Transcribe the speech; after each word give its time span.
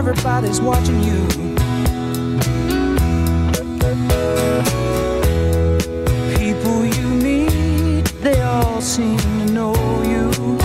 Everybody's 0.00 0.62
watching 0.62 0.98
you. 1.02 1.26
People 6.38 6.86
you 6.86 7.08
meet, 7.22 8.06
they 8.22 8.40
all 8.40 8.80
seem 8.80 9.18
to 9.18 9.52
know 9.52 9.74
you. 10.04 10.56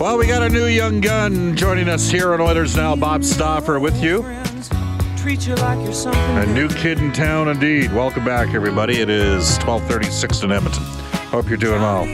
Well, 0.00 0.16
we 0.16 0.26
got 0.26 0.44
a 0.44 0.48
new 0.48 0.64
young 0.64 1.02
gun 1.02 1.54
joining 1.54 1.90
us 1.90 2.08
here 2.08 2.32
on 2.32 2.40
Oilers 2.40 2.74
Now. 2.74 2.96
Bob 2.96 3.22
Stauffer 3.22 3.78
with 3.78 4.02
you. 4.02 4.22
Treat 5.18 5.46
you 5.46 5.56
like 5.56 5.84
you're 5.84 5.92
something. 5.92 6.38
A 6.38 6.46
new 6.46 6.68
kid 6.68 7.00
in 7.00 7.12
town, 7.12 7.48
indeed. 7.48 7.92
Welcome 7.92 8.24
back, 8.24 8.54
everybody. 8.54 9.02
It 9.02 9.10
is 9.10 9.58
1236 9.58 10.42
in 10.42 10.52
Edmonton. 10.52 10.82
Hope 11.28 11.50
you're 11.50 11.58
doing 11.58 11.82
well. 11.82 12.06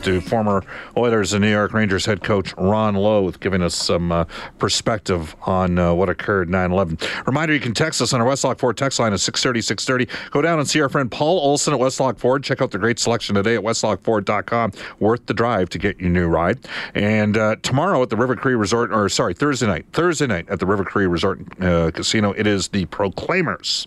To 0.00 0.20
former 0.20 0.62
Oilers 0.96 1.32
and 1.32 1.42
New 1.42 1.50
York 1.50 1.72
Rangers 1.72 2.04
head 2.04 2.22
coach 2.22 2.54
Ron 2.58 2.94
Low 2.94 3.22
with 3.22 3.40
giving 3.40 3.62
us 3.62 3.74
some 3.74 4.12
uh, 4.12 4.24
perspective 4.58 5.34
on 5.42 5.78
uh, 5.78 5.94
what 5.94 6.10
occurred 6.10 6.48
9-11. 6.48 7.26
Reminder, 7.26 7.54
you 7.54 7.60
can 7.60 7.72
text 7.72 8.02
us 8.02 8.12
on 8.12 8.20
our 8.20 8.26
Westlock 8.26 8.58
Ford 8.58 8.76
text 8.76 9.00
line 9.00 9.12
at 9.12 9.20
630-630. 9.20 10.30
Go 10.30 10.42
down 10.42 10.58
and 10.58 10.68
see 10.68 10.80
our 10.80 10.88
friend 10.88 11.10
Paul 11.10 11.38
Olson 11.38 11.72
at 11.72 11.80
Westlock 11.80 12.18
Ford. 12.18 12.44
Check 12.44 12.60
out 12.60 12.72
the 12.72 12.78
great 12.78 12.98
selection 12.98 13.34
today 13.34 13.54
at 13.54 13.62
westlockford.com. 13.62 14.72
Worth 15.00 15.26
the 15.26 15.34
drive 15.34 15.70
to 15.70 15.78
get 15.78 15.98
your 15.98 16.10
new 16.10 16.28
ride. 16.28 16.58
And 16.94 17.36
uh, 17.36 17.56
tomorrow 17.62 18.02
at 18.02 18.10
the 18.10 18.16
River 18.16 18.36
Cree 18.36 18.54
Resort, 18.54 18.92
or 18.92 19.08
sorry, 19.08 19.34
Thursday 19.34 19.66
night, 19.66 19.86
Thursday 19.92 20.26
night 20.26 20.48
at 20.48 20.60
the 20.60 20.66
River 20.66 20.84
Cree 20.84 21.06
Resort 21.06 21.40
uh, 21.62 21.90
Casino, 21.90 22.32
it 22.32 22.46
is 22.46 22.68
the 22.68 22.84
Proclaimers. 22.86 23.86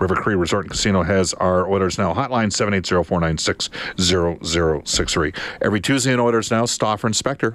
River 0.00 0.16
Cree 0.16 0.34
Resort 0.34 0.64
and 0.64 0.70
Casino 0.70 1.02
has 1.02 1.34
our 1.34 1.70
Oilers 1.70 1.98
Now 1.98 2.14
hotline, 2.14 2.50
780-496-0063. 2.50 5.36
Every 5.60 5.80
Tuesday 5.80 6.12
in 6.12 6.20
Oilers 6.20 6.50
Now, 6.50 6.64
Stauffer 6.64 7.06
and 7.06 7.14
Spector. 7.14 7.54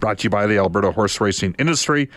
Brought 0.00 0.18
to 0.18 0.24
you 0.24 0.30
by 0.30 0.48
the 0.48 0.58
Alberta 0.58 0.90
Horse 0.90 1.20
Racing 1.20 1.54
Industry. 1.60 2.10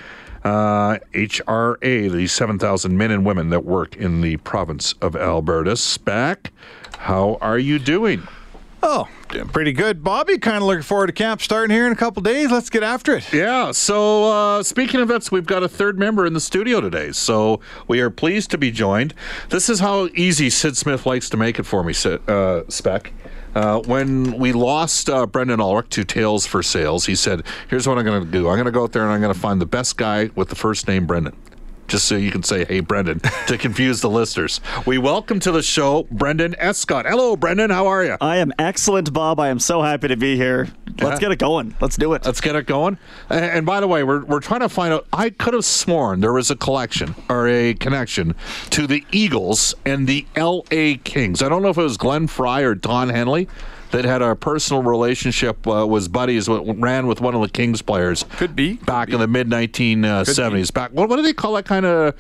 Uh, 0.44 0.98
HRA, 1.14 2.12
the 2.12 2.26
7,000 2.28 2.98
men 2.98 3.12
and 3.12 3.23
women 3.26 3.52
that 3.52 3.64
work 3.64 3.96
in 3.96 4.22
the 4.22 4.38
province 4.38 4.94
of 5.02 5.16
Alberta. 5.16 5.78
Spec, 5.78 6.52
how 6.98 7.38
are 7.42 7.60
you 7.60 7.78
doing? 7.78 8.28
Oh, 8.88 9.08
doing 9.30 9.48
pretty 9.48 9.72
good, 9.72 10.04
Bobby. 10.04 10.38
Kind 10.38 10.58
of 10.58 10.64
looking 10.64 10.84
forward 10.84 11.08
to 11.08 11.14
camp 11.14 11.42
starting 11.42 11.76
here 11.76 11.88
in 11.88 11.92
a 11.92 11.96
couple 11.96 12.22
days. 12.22 12.52
Let's 12.52 12.70
get 12.70 12.84
after 12.84 13.16
it. 13.16 13.34
Yeah. 13.34 13.72
So, 13.72 14.32
uh, 14.32 14.62
speaking 14.62 15.02
of 15.02 15.08
vets, 15.08 15.32
we've 15.32 15.48
got 15.48 15.64
a 15.64 15.68
third 15.68 15.98
member 15.98 16.23
in 16.28 16.34
the 16.34 16.40
studio 16.40 16.82
today. 16.82 17.12
So, 17.12 17.62
we 17.88 18.00
are 18.00 18.12
pleased 18.12 18.52
to 18.52 18.60
be 18.60 18.70
joined. 18.70 19.16
This 19.50 19.70
is 19.70 19.80
how 19.80 20.10
easy 20.14 20.52
Sid 20.52 20.78
Smith 20.78 21.08
likes 21.08 21.32
to 21.32 21.38
make 21.38 21.58
it 21.58 21.64
for 21.64 21.84
me, 21.84 21.94
Sid, 21.94 22.30
uh, 22.30 22.62
Spec. 22.70 23.12
Uh, 23.56 23.80
when 23.88 24.38
we 24.38 24.52
lost 24.52 25.10
uh, 25.10 25.26
Brendan 25.26 25.60
Ulrich 25.60 25.90
to 25.90 26.04
Tails 26.04 26.46
for 26.46 26.62
Sales, 26.62 27.08
he 27.08 27.16
said, 27.16 27.42
Here's 27.67 27.88
what 27.88 27.98
I'm 27.98 28.06
going 28.06 28.23
to 28.23 28.30
do 28.30 28.50
I'm 28.50 28.56
going 28.56 28.66
to 28.66 28.72
go 28.72 28.84
out 28.84 28.92
there 28.92 29.02
and 29.02 29.12
I'm 29.12 29.20
going 29.20 29.34
to 29.34 29.40
find 29.40 29.60
the 29.60 29.66
best 29.66 29.98
guy 29.98 30.30
with 30.36 30.50
the 30.50 30.56
first 30.56 30.88
name 30.88 31.08
Brendan. 31.08 31.36
Just 31.95 32.10
so 32.10 32.17
you 32.17 32.30
can 32.30 32.44
say, 32.44 32.66
hey, 32.66 32.82
Brendan, 32.82 33.22
to 33.48 33.58
confuse 33.58 34.02
the 34.02 34.10
listeners. 34.10 34.60
We 34.86 34.98
welcome 34.98 35.39
to 35.39 35.50
the 35.50 35.64
show 35.64 36.04
Brendan 36.11 36.54
Escott. 36.60 37.06
Hello, 37.06 37.38
Brendan. 37.38 37.70
How 37.70 37.88
are 37.88 38.04
you? 38.04 38.17
I 38.20 38.36
am 38.36 38.52
excellent, 38.60 39.14
Bob. 39.14 39.39
I 39.39 39.48
am 39.48 39.60
so 39.60 39.82
happy 39.82 40.10
to 40.10 40.17
be 40.17 40.36
here. 40.36 40.67
Yeah. 40.98 41.05
Let's 41.05 41.22
get 41.22 41.32
it 41.32 41.39
going. 41.39 41.73
Let's 41.80 41.95
do 41.95 42.11
it. 42.11 42.26
Let's 42.26 42.42
get 42.42 42.58
it 42.58 42.67
going. 42.67 42.98
And, 43.30 43.45
and 43.45 43.66
by 43.66 43.80
the 43.80 43.88
way, 43.88 44.04
we're, 44.04 44.26
we're 44.26 44.42
trying 44.42 44.60
to 44.60 44.67
find 44.67 44.94
out. 44.94 45.08
I 45.14 45.30
could 45.30 45.54
have 45.54 45.64
sworn 45.64 46.20
there 46.20 46.34
was 46.34 46.52
a 46.52 46.58
collection 46.58 47.16
or 47.30 47.48
a 47.48 47.73
connection 47.76 48.36
to 48.72 48.88
the 48.88 49.05
Eagles 49.14 49.73
and 49.86 50.05
the 50.05 50.26
L.A. 50.36 50.98
Kings. 50.98 51.42
I 51.42 51.48
don't 51.48 51.61
know 51.61 51.70
if 51.70 51.78
it 51.78 51.84
was 51.84 51.95
Glenn 51.95 52.28
Frey 52.28 52.66
or 52.66 52.76
Don 52.76 53.08
Henley 53.08 53.48
that 53.92 54.06
had 54.06 54.22
a 54.22 54.36
personal 54.36 54.84
relationship, 54.84 55.66
uh, 55.68 55.86
was 55.88 56.08
buddies, 56.08 56.48
w- 56.48 56.73
ran 56.73 57.08
with 57.08 57.22
one 57.22 57.36
of 57.36 57.42
the 57.42 57.50
Kings 57.50 57.82
players. 57.82 58.23
Could 58.38 58.56
be. 58.56 58.78
Could 58.78 58.86
Back 58.86 59.08
be. 59.08 59.14
in 59.14 59.20
the 59.20 59.28
mid 59.28 59.48
1970s. 59.50 60.73
Back, 60.73 60.92
what, 60.92 61.10
what 61.10 61.16
do 61.18 61.22
they 61.22 61.34
call 61.34 61.54
that 61.54 61.66
kind 61.66 61.86
of 61.86 62.14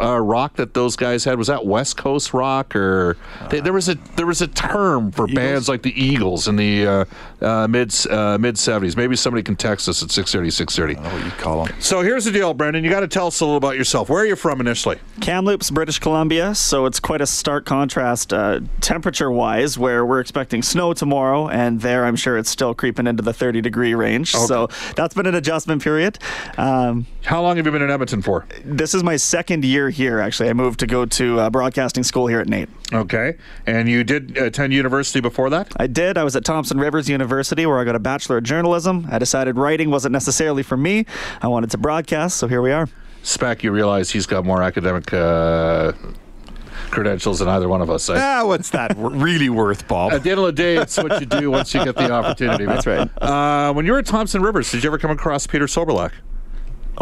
uh, 0.00 0.18
rock 0.18 0.56
that 0.56 0.74
those 0.74 0.96
guys 0.96 1.24
had? 1.24 1.38
Was 1.38 1.48
that 1.48 1.64
West 1.66 1.96
Coast 1.96 2.32
rock 2.34 2.74
or 2.76 3.16
they, 3.50 3.60
there 3.60 3.72
was 3.72 3.88
a 3.88 3.94
there 4.16 4.26
was 4.26 4.42
a 4.42 4.46
term 4.48 5.10
for 5.12 5.26
bands 5.26 5.68
like 5.68 5.82
the 5.82 6.00
Eagles 6.00 6.48
in 6.48 6.56
the 6.56 6.86
uh, 6.86 7.04
uh, 7.40 7.66
mid 7.68 7.94
uh, 8.10 8.38
mid 8.38 8.56
70s. 8.56 8.96
Maybe 8.96 9.16
somebody 9.16 9.42
can 9.42 9.56
text 9.56 9.88
us 9.88 10.02
at 10.02 10.10
630 10.10 10.50
630. 10.50 11.16
what 11.16 11.24
you 11.24 11.30
call 11.42 11.64
them. 11.64 11.74
So 11.80 12.00
here's 12.02 12.24
the 12.24 12.32
deal, 12.32 12.54
Brendan. 12.54 12.84
You 12.84 12.90
got 12.90 13.00
to 13.00 13.08
tell 13.08 13.26
us 13.26 13.40
a 13.40 13.44
little 13.44 13.56
about 13.56 13.76
yourself. 13.76 14.08
Where 14.08 14.22
are 14.22 14.26
you 14.26 14.36
from 14.36 14.60
initially? 14.60 14.98
Kamloops, 15.20 15.70
British 15.70 15.98
Columbia. 15.98 16.54
So 16.54 16.86
it's 16.86 17.00
quite 17.00 17.20
a 17.20 17.26
stark 17.26 17.64
contrast 17.66 18.32
uh, 18.32 18.60
temperature 18.80 19.30
wise, 19.30 19.78
where 19.78 20.04
we're 20.04 20.20
expecting 20.20 20.62
snow 20.62 20.92
tomorrow, 20.92 21.09
and 21.12 21.80
there 21.80 22.04
I'm 22.04 22.16
sure 22.16 22.38
it's 22.38 22.50
still 22.50 22.74
creeping 22.74 23.06
into 23.06 23.22
the 23.22 23.32
30 23.32 23.60
degree 23.60 23.94
range. 23.94 24.32
So 24.32 24.68
that's 24.96 25.14
been 25.14 25.26
an 25.26 25.34
adjustment 25.34 25.82
period. 25.82 26.18
Um, 26.58 27.06
How 27.24 27.42
long 27.42 27.56
have 27.56 27.66
you 27.66 27.72
been 27.72 27.82
in 27.82 27.90
Edmonton 27.90 28.22
for? 28.22 28.46
this 28.64 28.94
is 28.94 29.02
my 29.02 29.16
second 29.16 29.64
year 29.64 29.90
here, 29.90 30.20
actually. 30.20 30.48
I 30.48 30.52
moved 30.52 30.80
to 30.80 30.86
go 30.86 31.04
to 31.06 31.40
uh, 31.40 31.50
broadcasting 31.50 32.02
school 32.02 32.26
here 32.26 32.40
at 32.40 32.48
NAIT. 32.48 32.68
Okay. 32.92 33.36
And 33.66 33.88
you 33.88 34.04
did 34.04 34.36
attend 34.36 34.72
university 34.72 35.20
before 35.20 35.50
that? 35.50 35.72
I 35.76 35.86
did. 35.86 36.16
I 36.18 36.24
was 36.24 36.36
at 36.36 36.44
Thompson 36.44 36.78
Rivers 36.78 37.08
University 37.08 37.66
where 37.66 37.78
I 37.78 37.84
got 37.84 37.94
a 37.94 38.00
Bachelor 38.00 38.38
of 38.38 38.44
Journalism. 38.44 39.06
I 39.10 39.18
decided 39.18 39.56
writing 39.56 39.90
wasn't 39.90 40.12
necessarily 40.12 40.62
for 40.62 40.76
me. 40.76 41.06
I 41.42 41.48
wanted 41.48 41.70
to 41.70 41.78
broadcast, 41.78 42.36
so 42.36 42.48
here 42.48 42.62
we 42.62 42.72
are. 42.72 42.88
Spec, 43.22 43.62
you 43.62 43.70
realize 43.70 44.10
he's 44.10 44.26
got 44.26 44.44
more 44.44 44.62
academic 44.62 45.12
uh, 45.12 45.92
credentials 46.90 47.38
than 47.38 47.48
either 47.48 47.68
one 47.68 47.80
of 47.82 47.90
us. 47.90 48.08
eh? 48.10 48.14
Ah, 48.18 48.44
what's 48.44 48.70
that 48.70 48.94
really 48.96 49.48
worth, 49.48 49.86
Bob? 49.88 50.12
At 50.12 50.22
the 50.22 50.30
end 50.30 50.40
of 50.40 50.46
the 50.46 50.52
day, 50.52 50.76
it's 50.76 50.96
what 50.96 51.20
you 51.20 51.26
do 51.26 51.50
once 51.50 51.72
you 51.74 51.84
get 51.84 51.96
the 51.96 52.10
opportunity. 52.10 52.64
That's 52.66 52.86
right. 52.86 53.08
Uh, 53.22 53.72
when 53.72 53.86
you 53.86 53.92
were 53.92 53.98
at 53.98 54.06
Thompson 54.06 54.42
Rivers, 54.42 54.70
did 54.70 54.82
you 54.84 54.88
ever 54.90 54.98
come 54.98 55.10
across 55.10 55.46
Peter 55.46 55.66
Soberlak? 55.66 56.12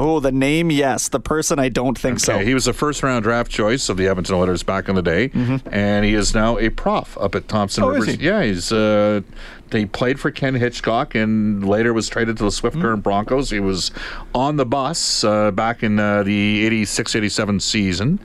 Oh, 0.00 0.20
the 0.20 0.30
name, 0.30 0.70
yes. 0.70 1.08
The 1.08 1.18
person, 1.18 1.58
I 1.58 1.70
don't 1.70 1.98
think 1.98 2.20
so. 2.20 2.38
He 2.38 2.54
was 2.54 2.68
a 2.68 2.72
first 2.72 3.02
round 3.02 3.24
draft 3.24 3.50
choice 3.50 3.88
of 3.88 3.96
the 3.96 4.06
Edmonton 4.06 4.36
Oilers 4.36 4.62
back 4.62 4.88
in 4.88 4.94
the 4.94 5.02
day, 5.02 5.30
and 5.72 6.04
he 6.04 6.14
is 6.14 6.34
now 6.34 6.56
a 6.56 6.68
prof 6.68 7.18
up 7.18 7.34
at 7.34 7.48
Thompson 7.48 7.82
Oh, 7.82 7.90
is 7.90 8.00
Rivers. 8.02 8.14
he? 8.20 8.24
Yeah, 8.24 8.44
he's 8.44 8.70
uh, 8.70 9.22
he 9.72 9.86
played 9.86 10.20
for 10.20 10.30
Ken 10.30 10.54
Hitchcock 10.54 11.16
and 11.16 11.66
later 11.68 11.92
was 11.92 12.08
traded 12.08 12.36
to 12.36 12.44
the 12.44 12.52
Swift 12.52 12.78
Current 12.80 13.02
Broncos. 13.02 13.50
He 13.50 13.58
was 13.58 13.90
on 14.36 14.54
the 14.56 14.64
bus 14.66 15.24
uh, 15.24 15.50
back 15.50 15.82
in 15.82 15.98
uh, 15.98 16.22
the 16.22 16.64
86 16.66 17.16
87 17.16 17.58
season. 17.58 18.20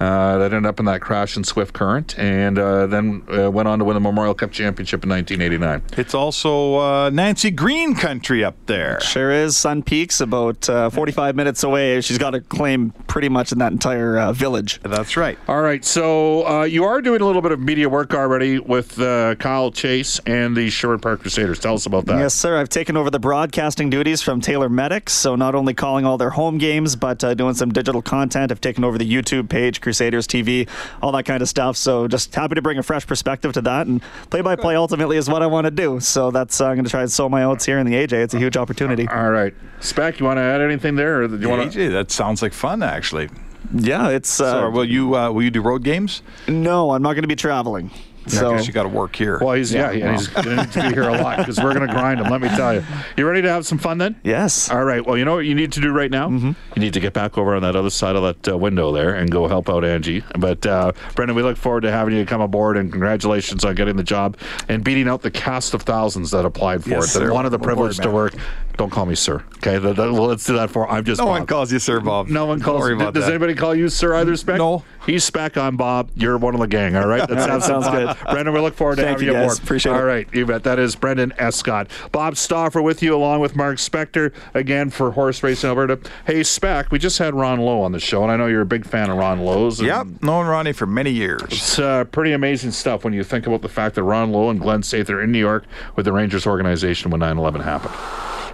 Uh, 0.00 0.38
that 0.38 0.52
ended 0.52 0.66
up 0.66 0.78
in 0.78 0.86
that 0.86 1.00
crash 1.00 1.36
in 1.36 1.44
Swift 1.44 1.74
Current, 1.74 2.18
and 2.18 2.58
uh, 2.58 2.86
then 2.86 3.22
uh, 3.36 3.50
went 3.50 3.68
on 3.68 3.78
to 3.80 3.84
win 3.84 3.94
the 3.94 4.00
Memorial 4.00 4.34
Cup 4.34 4.52
championship 4.52 5.02
in 5.02 5.10
1989. 5.10 5.98
It's 5.98 6.14
also 6.14 6.76
uh, 6.76 7.10
Nancy 7.10 7.50
Greene 7.50 7.94
country 7.94 8.44
up 8.44 8.54
there. 8.66 9.00
Sure 9.00 9.30
is. 9.30 9.56
Sun 9.56 9.82
Peaks, 9.82 10.20
about 10.20 10.68
uh, 10.68 10.90
45 10.90 11.34
minutes 11.34 11.62
away. 11.64 12.00
She's 12.00 12.18
got 12.18 12.34
a 12.34 12.40
claim 12.40 12.90
pretty 13.08 13.28
much 13.28 13.52
in 13.52 13.58
that 13.58 13.72
entire 13.72 14.18
uh, 14.18 14.32
village. 14.32 14.80
That's 14.82 15.16
right. 15.16 15.38
All 15.48 15.62
right, 15.62 15.84
so 15.84 16.46
uh, 16.46 16.62
you 16.64 16.84
are 16.84 17.02
doing 17.02 17.20
a 17.20 17.26
little 17.26 17.42
bit 17.42 17.52
of 17.52 17.60
media 17.60 17.88
work 17.88 18.14
already 18.14 18.58
with 18.58 19.00
uh, 19.00 19.34
Kyle 19.36 19.70
Chase 19.72 20.20
and 20.26 20.56
the 20.56 20.70
Sherwood 20.70 21.02
Park 21.02 21.20
Crusaders. 21.22 21.58
Tell 21.58 21.74
us 21.74 21.86
about 21.86 22.06
that. 22.06 22.18
Yes, 22.18 22.34
sir. 22.34 22.56
I've 22.58 22.68
taken 22.68 22.96
over 22.96 23.10
the 23.10 23.18
broadcasting 23.18 23.90
duties 23.90 24.22
from 24.22 24.40
Taylor 24.40 24.68
Medics. 24.68 25.12
So 25.12 25.34
not 25.34 25.54
only 25.54 25.74
calling 25.74 26.04
all 26.04 26.18
their 26.18 26.30
home 26.30 26.58
games, 26.58 26.94
but 26.96 27.22
uh, 27.24 27.34
doing 27.34 27.54
some 27.54 27.70
digital 27.70 28.02
content. 28.02 28.52
I've 28.52 28.60
taken 28.60 28.84
over 28.84 28.98
the 28.98 29.10
YouTube 29.10 29.48
page, 29.48 29.80
Crusaders 29.88 30.26
TV, 30.26 30.68
all 31.02 31.12
that 31.12 31.24
kind 31.24 31.40
of 31.40 31.48
stuff. 31.48 31.74
So 31.74 32.06
just 32.08 32.34
happy 32.34 32.54
to 32.56 32.60
bring 32.62 32.76
a 32.76 32.82
fresh 32.82 33.06
perspective 33.06 33.54
to 33.54 33.62
that. 33.62 33.86
And 33.86 34.02
play 34.28 34.42
by 34.42 34.54
play 34.54 34.76
ultimately 34.76 35.16
is 35.16 35.30
what 35.30 35.42
I 35.42 35.46
want 35.46 35.64
to 35.64 35.70
do. 35.70 35.98
So 36.00 36.30
that's 36.30 36.60
uh, 36.60 36.66
I'm 36.66 36.74
going 36.74 36.84
to 36.84 36.90
try 36.90 37.00
and 37.00 37.10
sow 37.10 37.26
my 37.30 37.44
oats 37.44 37.64
here 37.64 37.78
in 37.78 37.86
the 37.86 37.94
AJ. 37.94 38.12
It's 38.12 38.34
a 38.34 38.38
huge 38.38 38.58
opportunity. 38.58 39.08
All 39.08 39.30
right. 39.30 39.54
Spec, 39.80 40.20
you 40.20 40.26
want 40.26 40.36
to 40.36 40.42
add 40.42 40.60
anything 40.60 40.94
there? 40.96 41.22
Or 41.22 41.28
do 41.28 41.38
you 41.38 41.48
want 41.48 41.72
to? 41.72 41.78
AJ, 41.78 41.92
that 41.92 42.10
sounds 42.10 42.42
like 42.42 42.52
fun, 42.52 42.82
actually. 42.82 43.30
Yeah, 43.72 44.10
it's. 44.10 44.40
Uh, 44.40 44.52
so, 44.52 44.70
will 44.70 44.84
you 44.84 45.16
uh, 45.16 45.30
will 45.30 45.42
you 45.42 45.50
do 45.50 45.62
road 45.62 45.82
games? 45.84 46.22
no, 46.48 46.90
I'm 46.90 47.02
not 47.02 47.14
going 47.14 47.22
to 47.22 47.28
be 47.28 47.36
traveling. 47.36 47.90
Yeah, 48.32 48.40
so 48.40 48.50
'cause 48.52 48.66
you 48.66 48.72
got 48.72 48.84
to 48.84 48.88
work 48.88 49.14
here. 49.16 49.38
Well, 49.40 49.54
he's 49.54 49.72
yeah, 49.72 49.90
yeah, 49.90 50.12
he's 50.12 50.28
going 50.28 50.56
to 50.68 50.82
be 50.82 50.94
here 50.94 51.08
a 51.08 51.20
lot 51.20 51.38
because 51.38 51.58
we're 51.58 51.74
going 51.74 51.86
to 51.86 51.92
grind 51.92 52.20
him. 52.20 52.30
Let 52.30 52.40
me 52.40 52.48
tell 52.48 52.74
you. 52.74 52.84
You 53.16 53.26
ready 53.26 53.42
to 53.42 53.48
have 53.50 53.66
some 53.66 53.78
fun 53.78 53.98
then? 53.98 54.16
yes. 54.22 54.70
All 54.70 54.84
right. 54.84 55.04
Well, 55.04 55.16
you 55.16 55.24
know 55.24 55.34
what 55.34 55.46
you 55.46 55.54
need 55.54 55.72
to 55.72 55.80
do 55.80 55.90
right 55.92 56.10
now? 56.10 56.28
Mm-hmm. 56.28 56.48
You 56.76 56.80
need 56.80 56.92
to 56.94 57.00
get 57.00 57.12
back 57.12 57.36
over 57.38 57.54
on 57.54 57.62
that 57.62 57.76
other 57.76 57.90
side 57.90 58.16
of 58.16 58.22
that 58.22 58.52
uh, 58.52 58.56
window 58.58 58.92
there 58.92 59.14
and 59.14 59.30
go 59.30 59.48
help 59.48 59.68
out 59.68 59.84
Angie. 59.84 60.22
But, 60.38 60.64
uh, 60.66 60.92
Brendan, 61.14 61.36
we 61.36 61.42
look 61.42 61.56
forward 61.56 61.82
to 61.82 61.90
having 61.90 62.14
you 62.16 62.24
come 62.26 62.40
aboard 62.40 62.76
and 62.76 62.90
congratulations 62.90 63.64
on 63.64 63.74
getting 63.74 63.96
the 63.96 64.02
job 64.02 64.36
and 64.68 64.82
beating 64.84 65.08
out 65.08 65.22
the 65.22 65.30
cast 65.30 65.74
of 65.74 65.82
thousands 65.82 66.30
that 66.32 66.44
applied 66.44 66.82
for 66.84 66.90
Yes, 66.90 67.14
it. 67.16 67.18
That 67.20 67.26
sir. 67.26 67.32
wanted 67.32 67.50
the 67.50 67.58
Well, 67.58 67.64
privilege 67.66 67.98
to 67.98 68.10
work. 68.10 68.34
Don't 68.76 68.90
call 68.90 69.06
me 69.06 69.16
sir. 69.16 69.42
Okay. 69.56 69.78
That- 69.78 69.96
that- 69.96 70.12
let's 70.12 70.44
do 70.44 70.54
that 70.54 70.70
for 70.70 70.88
I'm 70.88 71.02
just 71.04 71.20
no 71.20 71.26
one 71.26 71.40
Bob. 71.42 71.48
calls 71.48 71.72
you 71.72 71.80
Sir 71.80 71.98
Bob. 72.00 72.28
No 72.28 72.46
one 72.46 72.58
Don't 72.58 72.64
calls. 72.64 72.80
worry 72.80 72.96
d- 72.96 73.02
about 73.02 73.12
does 73.14 73.24
that. 73.24 73.30
anybody 73.30 73.54
call 73.56 73.74
you 73.74 73.88
sir 73.88 74.14
either, 74.14 74.36
Spec? 74.36 74.58
No. 74.58 74.84
He's 75.08 75.24
Spec. 75.24 75.56
I'm 75.56 75.78
Bob. 75.78 76.10
You're 76.16 76.36
one 76.36 76.52
of 76.54 76.60
the 76.60 76.66
gang. 76.66 76.94
All 76.94 77.06
right. 77.08 77.26
That 77.26 77.40
sounds, 77.48 77.64
sounds 77.64 77.88
good. 77.88 78.14
Brendan, 78.30 78.52
we 78.52 78.60
look 78.60 78.74
forward 78.74 78.96
to 78.96 79.02
Thank 79.02 79.12
having 79.20 79.26
you, 79.28 79.32
you, 79.32 79.38
guys. 79.38 79.54
aboard. 79.54 79.64
Appreciate 79.64 79.92
All 79.92 79.98
it. 79.98 80.00
All 80.02 80.06
right. 80.06 80.34
you 80.34 80.44
bet. 80.44 80.64
That 80.64 80.78
is 80.78 80.94
Brendan 80.96 81.32
Escott. 81.38 81.90
Bob 82.12 82.36
Stauffer 82.36 82.82
with 82.82 83.02
you, 83.02 83.14
along 83.14 83.40
with 83.40 83.56
Mark 83.56 83.78
Spector, 83.78 84.34
again 84.52 84.90
for 84.90 85.12
Horse 85.12 85.42
Racing 85.42 85.70
Alberta. 85.70 85.98
Hey, 86.26 86.42
Spec, 86.42 86.92
we 86.92 86.98
just 86.98 87.16
had 87.18 87.34
Ron 87.34 87.58
Low 87.60 87.80
on 87.80 87.92
the 87.92 88.00
show, 88.00 88.22
and 88.22 88.30
I 88.30 88.36
know 88.36 88.48
you're 88.48 88.60
a 88.60 88.66
big 88.66 88.84
fan 88.84 89.08
of 89.08 89.16
Ron 89.16 89.40
Low's. 89.40 89.78
and 89.80 89.88
Yep, 89.88 90.06
known 90.22 90.46
Ronnie 90.46 90.72
for 90.74 90.84
many 90.84 91.10
years. 91.10 91.40
It's 91.44 91.78
uh, 91.78 92.04
pretty 92.04 92.32
amazing 92.32 92.72
stuff 92.72 93.02
when 93.02 93.14
you 93.14 93.24
think 93.24 93.46
about 93.46 93.62
the 93.62 93.68
fact 93.70 93.94
that 93.94 94.02
Ron 94.02 94.30
Low 94.30 94.50
and 94.50 94.60
Glenn 94.60 94.82
Sather 94.82 95.14
are 95.14 95.22
in 95.22 95.32
New 95.32 95.38
York 95.38 95.64
with 95.96 96.04
the 96.04 96.12
Rangers 96.12 96.46
organization 96.46 97.10
when 97.10 97.20
9 97.20 97.38
11 97.38 97.62
happened. 97.62 97.94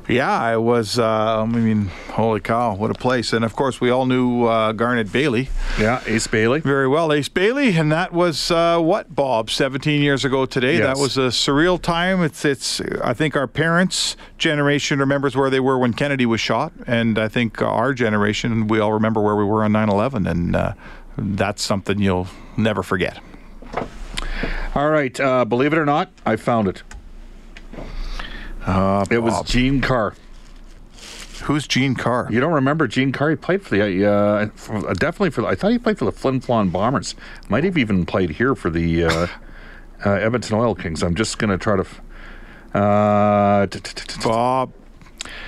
Yeah, 0.07 0.31
I 0.31 0.59
was. 0.59 0.99
Uh, 0.99 1.43
I 1.43 1.47
mean, 1.47 1.87
holy 2.11 2.41
cow, 2.41 2.75
what 2.75 2.91
a 2.91 2.95
place! 2.95 3.33
And 3.33 3.43
of 3.45 3.57
course, 3.57 3.81
we 3.81 3.89
all 3.89 4.05
knew 4.05 4.45
uh, 4.45 4.73
Garnet 4.73 5.11
Bailey 5.11 5.49
Yeah, 5.79 6.03
Ace 6.07 6.27
Bailey. 6.27 6.61
very 6.61 6.87
well, 6.87 7.11
Ace 7.11 7.31
Bailey, 7.31 7.75
and 7.77 7.91
that 7.91 8.13
was 8.13 8.51
uh, 8.51 8.79
what 8.81 9.15
Bob 9.15 9.49
17 9.51 10.03
years 10.03 10.23
ago 10.25 10.45
today. 10.45 10.77
Yes. 10.77 10.83
That 10.83 10.99
was 11.01 11.17
a 11.17 11.29
surreal 11.29 11.81
time. 11.81 12.23
It's, 12.23 12.45
it's. 12.45 12.83
I 13.03 13.15
think 13.15 13.35
our 13.35 13.47
parents' 13.47 14.15
generation 14.37 14.99
remembers 14.99 15.35
where 15.37 15.49
they 15.49 15.61
were 15.61 15.79
when 15.79 15.95
Kennedy 15.95 16.27
was 16.27 16.41
shot, 16.41 16.73
and 16.87 17.19
I 17.19 17.29
think 17.29 17.63
our 17.63 17.95
generation 17.95 18.69
we 18.69 18.81
all 18.81 18.93
remember 18.93 19.23
where 19.23 19.37
we 19.37 19.45
were 19.45 19.65
on 19.65 19.73
9/11, 19.73 20.31
and 20.31 20.55
uh, 20.55 20.75
that's 21.17 21.63
something 21.63 21.99
you'll 21.99 22.29
never 22.59 22.83
forget. 22.83 23.21
All 24.75 24.91
right, 24.91 25.19
uh, 25.19 25.45
believe 25.47 25.73
it 25.73 25.79
or 25.79 25.87
not, 25.87 26.11
I 26.27 26.37
found 26.37 26.69
it. 26.69 26.83
Uh, 28.67 29.05
It 29.11 29.19
was 29.23 29.43
Gene 29.43 29.81
Carr. 29.81 30.15
who's 31.45 31.67
Gene 31.67 31.95
Carr? 31.95 32.29
You 32.31 32.41
don't 32.41 32.53
remember 32.55 32.87
Gene 32.89 33.13
Carr? 33.13 33.31
He 33.31 33.37
played 33.37 33.63
for 33.63 33.77
the 33.77 34.07
uh, 34.11 34.47
for, 34.55 34.89
uh, 34.89 34.95
definitely 34.95 35.31
for. 35.31 35.47
I 35.47 35.55
thought 35.55 35.73
he 35.73 35.79
played 35.79 35.99
for 35.99 36.05
the 36.07 36.13
Flin 36.13 36.41
Flon 36.41 36.73
Bombers. 36.73 37.15
Might 37.49 37.65
have 37.65 37.77
even 37.77 38.07
played 38.07 38.31
here 38.31 38.55
for 38.55 38.71
the 38.71 39.05
uh, 39.05 39.27
uh, 40.07 40.11
Edmonton 40.11 40.57
Oil 40.57 40.75
Kings. 40.75 41.03
I'm 41.03 41.15
just 41.15 41.39
going 41.39 41.51
to 41.51 41.59
try 41.59 41.77
to. 41.77 41.87
Uh, 42.79 43.67
Bob. 44.23 44.73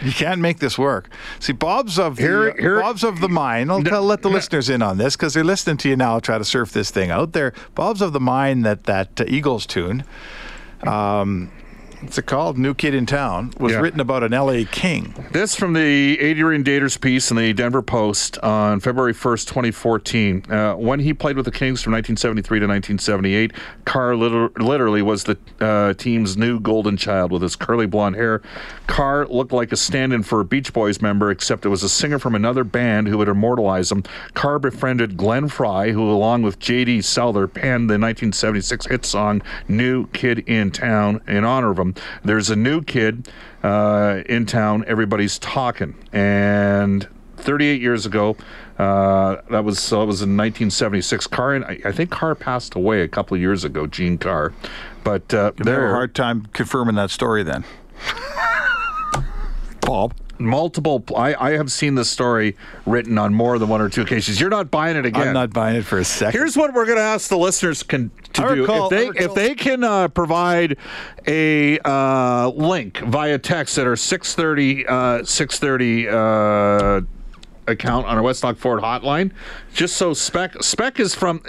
You 0.02 0.12
can't 0.12 0.40
make 0.40 0.58
this 0.58 0.78
work. 0.78 1.10
See, 1.38 1.52
Bob's 1.52 1.98
of 1.98 2.16
the, 2.16 2.22
Here- 2.22 2.54
here- 2.58 2.80
Bob's 2.80 3.04
of 3.04 3.20
the 3.20 3.28
mind. 3.28 3.70
I'll 3.70 3.82
tell, 3.82 4.02
let 4.02 4.22
the 4.22 4.30
listeners 4.30 4.70
in 4.70 4.80
on 4.80 4.96
this 4.98 5.16
because 5.16 5.34
they're 5.34 5.44
listening 5.44 5.76
to 5.78 5.88
you 5.88 5.96
now. 5.96 6.18
Try 6.18 6.38
to 6.38 6.44
surf 6.44 6.72
this 6.72 6.90
thing 6.90 7.10
out 7.10 7.32
there. 7.32 7.52
Bob's 7.74 8.00
of 8.00 8.12
the 8.12 8.20
mind 8.20 8.64
that 8.64 8.84
that 8.84 9.20
uh, 9.20 9.24
Eagles 9.26 9.66
tune. 9.66 10.04
Um, 10.86 11.50
what's 12.06 12.18
it 12.18 12.26
called? 12.26 12.56
New 12.56 12.72
Kid 12.72 12.94
in 12.94 13.04
Town 13.04 13.52
was 13.58 13.72
Yeah. 13.72 13.80
written 13.80 13.98
about 13.98 14.22
an 14.22 14.32
L.A. 14.32 14.64
King. 14.64 15.12
This 15.32 15.56
from 15.56 15.72
the 15.72 16.20
Adrian 16.20 16.62
Dater's 16.62 16.96
piece 16.96 17.32
in 17.32 17.36
the 17.36 17.52
Denver 17.52 17.82
Post 17.82 18.38
on 18.44 18.78
February 18.78 19.12
1st, 19.12 19.48
2014. 19.48 20.44
Uh, 20.48 20.74
when 20.74 21.00
he 21.00 21.12
played 21.12 21.34
with 21.34 21.46
the 21.46 21.50
Kings 21.50 21.82
from 21.82 21.92
1973 21.94 22.60
to 22.60 22.66
1978, 22.68 23.52
Carr 23.84 24.14
literally 24.14 25.02
was 25.02 25.24
the 25.24 25.36
uh, 25.60 25.94
team's 25.94 26.36
new 26.36 26.60
golden 26.60 26.96
child 26.96 27.32
with 27.32 27.42
his 27.42 27.56
curly 27.56 27.86
blonde 27.86 28.14
hair. 28.14 28.40
Carr 28.86 29.26
looked 29.26 29.52
like 29.52 29.72
a 29.72 29.76
stand 29.76 30.12
in 30.12 30.22
for 30.22 30.38
a 30.38 30.44
Beach 30.44 30.72
Boys 30.72 31.02
member, 31.02 31.32
except 31.32 31.66
it 31.66 31.70
was 31.70 31.82
a 31.82 31.88
singer 31.88 32.20
from 32.20 32.36
another 32.36 32.62
band 32.62 33.08
who 33.08 33.18
would 33.18 33.28
immortalize 33.28 33.90
him. 33.90 34.04
Carr 34.34 34.60
befriended 34.60 35.16
Glenn 35.16 35.48
Frey, 35.48 35.90
who, 35.90 36.08
along 36.08 36.42
with 36.42 36.60
J.D. 36.60 37.02
Souther, 37.02 37.48
penned 37.48 37.90
the 37.90 37.98
1976 37.98 38.86
hit 38.86 39.04
song 39.04 39.42
New 39.66 40.06
Kid 40.12 40.38
in 40.46 40.70
Town 40.70 41.20
in 41.26 41.44
honor 41.44 41.72
of 41.72 41.78
him. 41.80 41.94
There's 42.24 42.50
a 42.50 42.56
new 42.56 42.82
kid 42.82 43.28
uh, 43.62 44.22
in 44.26 44.46
town, 44.46 44.84
everybody's 44.86 45.38
talking. 45.38 45.94
And 46.12 47.08
38 47.36 47.80
years 47.80 48.06
ago, 48.06 48.36
uh, 48.78 49.36
that 49.50 49.64
was 49.64 49.78
so 49.78 50.02
it 50.02 50.06
was 50.06 50.22
in 50.22 50.36
1976. 50.36 51.26
Carr, 51.26 51.54
and 51.54 51.64
I, 51.64 51.80
I 51.84 51.92
think 51.92 52.10
Carr 52.10 52.34
passed 52.34 52.74
away 52.74 53.02
a 53.02 53.08
couple 53.08 53.34
of 53.34 53.40
years 53.40 53.64
ago, 53.64 53.86
Gene 53.86 54.18
Carr. 54.18 54.52
But 55.04 55.32
uh, 55.32 55.52
They 55.56 55.70
have 55.70 55.82
a 55.82 55.88
hard 55.90 56.14
time 56.14 56.46
confirming 56.52 56.96
that 56.96 57.10
story. 57.10 57.42
Then, 57.42 57.64
Bob. 59.80 60.14
Multiple. 60.38 61.02
I, 61.16 61.34
I 61.34 61.50
have 61.52 61.70
seen 61.72 61.94
this 61.94 62.10
story 62.10 62.56
written 62.84 63.18
on 63.18 63.34
more 63.34 63.58
than 63.58 63.68
one 63.68 63.80
or 63.80 63.88
two 63.88 64.02
occasions. 64.02 64.40
You're 64.40 64.50
not 64.50 64.70
buying 64.70 64.96
it 64.96 65.06
again. 65.06 65.28
I'm 65.28 65.34
not 65.34 65.52
buying 65.52 65.76
it 65.76 65.84
for 65.84 65.98
a 65.98 66.04
second. 66.04 66.38
Here's 66.38 66.56
what 66.56 66.72
we're 66.74 66.86
going 66.86 66.98
to 66.98 67.02
ask 67.02 67.28
the 67.28 67.38
listeners 67.38 67.82
can 67.82 68.10
to 68.34 68.44
I 68.44 68.54
do. 68.54 68.60
recall- 68.62 68.92
if 68.92 69.14
they 69.14 69.24
if 69.24 69.34
they 69.34 69.54
can 69.54 69.84
uh, 69.84 70.08
provide 70.08 70.76
a 71.26 71.78
uh, 71.84 72.48
link 72.50 72.98
via 72.98 73.38
text 73.38 73.78
at 73.78 73.86
our 73.86 73.96
630 73.96 74.86
uh, 74.86 75.24
630 75.24 76.08
uh, 76.08 77.00
account 77.68 78.06
on 78.06 78.16
our 78.16 78.22
Westlock 78.22 78.56
Ford 78.58 78.80
hotline, 78.82 79.32
just 79.76 79.96
so 79.96 80.14
spec 80.14 80.62
spec 80.62 80.98
is 80.98 81.14
from. 81.14 81.40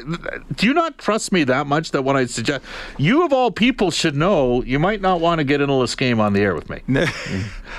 Do 0.55 0.67
you 0.67 0.73
not 0.73 0.97
trust 0.97 1.31
me 1.31 1.43
that 1.45 1.65
much 1.65 1.91
that 1.91 2.03
when 2.03 2.15
I 2.15 2.25
suggest 2.25 2.63
you 2.97 3.23
of 3.23 3.33
all 3.33 3.51
people 3.51 3.89
should 3.89 4.15
know, 4.15 4.61
you 4.63 4.79
might 4.79 5.01
not 5.01 5.21
want 5.21 5.39
to 5.39 5.43
get 5.43 5.61
into 5.61 5.79
this 5.81 5.95
game 5.95 6.19
on 6.19 6.33
the 6.33 6.41
air 6.41 6.53
with 6.53 6.69
me. 6.69 6.81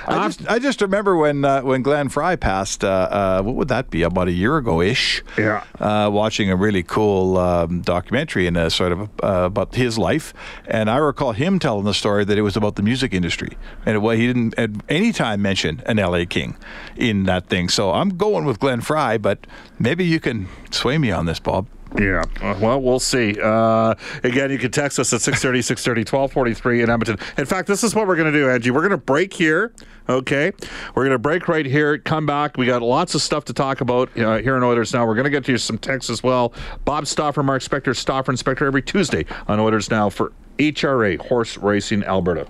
I 0.07 0.27
just, 0.27 0.47
I 0.49 0.59
just 0.59 0.81
remember 0.81 1.15
when 1.15 1.45
uh, 1.45 1.61
when 1.61 1.83
Glenn 1.83 2.09
Frey 2.09 2.35
passed. 2.35 2.83
Uh, 2.83 2.87
uh, 2.89 3.41
what 3.43 3.55
would 3.55 3.67
that 3.67 3.89
be? 3.89 4.03
About 4.03 4.27
a 4.27 4.31
year 4.31 4.57
ago 4.57 4.81
ish. 4.81 5.23
Yeah. 5.37 5.63
Uh, 5.79 6.09
watching 6.11 6.49
a 6.49 6.55
really 6.55 6.83
cool 6.83 7.37
um, 7.37 7.81
documentary 7.81 8.47
and 8.47 8.57
a 8.57 8.69
sort 8.69 8.91
of 8.91 9.01
uh, 9.23 9.45
about 9.45 9.75
his 9.75 9.97
life, 9.97 10.33
and 10.67 10.89
I 10.89 10.97
recall 10.97 11.33
him 11.33 11.59
telling 11.59 11.85
the 11.85 11.93
story 11.93 12.25
that 12.25 12.37
it 12.37 12.41
was 12.41 12.57
about 12.57 12.75
the 12.75 12.81
music 12.81 13.13
industry, 13.13 13.57
and 13.85 13.95
it, 13.95 13.99
well, 13.99 14.15
he 14.15 14.27
didn't 14.27 14.57
at 14.57 14.71
any 14.89 15.11
time 15.11 15.41
mention 15.41 15.83
an 15.85 15.99
L.A. 15.99 16.25
King 16.25 16.57
in 16.95 17.23
that 17.23 17.47
thing. 17.47 17.69
So 17.69 17.91
I'm 17.91 18.09
going 18.09 18.45
with 18.45 18.59
Glenn 18.59 18.81
Frey, 18.81 19.17
but 19.17 19.45
maybe 19.77 20.05
you 20.05 20.19
can 20.19 20.38
sway 20.71 20.97
me 20.97 21.11
on 21.11 21.25
this, 21.25 21.39
Bob. 21.39 21.67
Yeah. 21.97 22.23
Uh, 22.41 22.55
Well, 22.59 22.81
we'll 22.81 22.99
see. 22.99 23.35
Uh, 23.41 23.95
again, 24.23 24.51
you 24.51 24.59
can 24.59 24.71
text 24.71 24.99
us 24.99 25.11
at 25.11 25.21
630, 25.21 25.61
630, 25.63 26.01
1243 26.01 26.83
in 26.83 26.89
Edmonton. 26.89 27.17
In 27.37 27.45
fact, 27.45 27.67
this 27.67 27.83
is 27.83 27.95
what 27.95 28.07
we're 28.07 28.15
going 28.15 28.31
to 28.31 28.37
do, 28.37 28.49
Angie. 28.49 28.69
We're 28.71 28.81
going 28.81 28.91
to 28.91 28.97
break 28.97 29.33
here. 29.33 29.73
Okay. 30.07 30.51
We're 30.95 31.03
going 31.03 31.11
to 31.11 31.19
break 31.19 31.47
right 31.47 31.65
here, 31.65 31.97
come 31.97 32.25
back. 32.25 32.57
We 32.57 32.65
got 32.65 32.81
lots 32.81 33.15
of 33.15 33.21
stuff 33.21 33.45
to 33.45 33.53
talk 33.53 33.81
about 33.81 34.15
uh, 34.17 34.37
here 34.37 34.55
in 34.55 34.63
Oilers 34.63 34.93
Now. 34.93 35.05
We're 35.05 35.15
going 35.15 35.25
to 35.25 35.31
get 35.31 35.45
to 35.45 35.51
you 35.51 35.57
some 35.57 35.77
texts 35.77 36.09
as 36.09 36.21
well. 36.23 36.53
Bob 36.85 37.07
Stauffer, 37.07 37.43
Mark 37.43 37.61
Spector, 37.63 37.95
Stauffer 37.95 38.31
and 38.31 38.39
Spector 38.39 38.65
every 38.67 38.81
Tuesday 38.81 39.25
on 39.47 39.59
Oilers 39.59 39.89
Now 39.89 40.09
for 40.09 40.31
HRA 40.59 41.19
Horse 41.19 41.57
Racing 41.57 42.03
Alberta. 42.03 42.47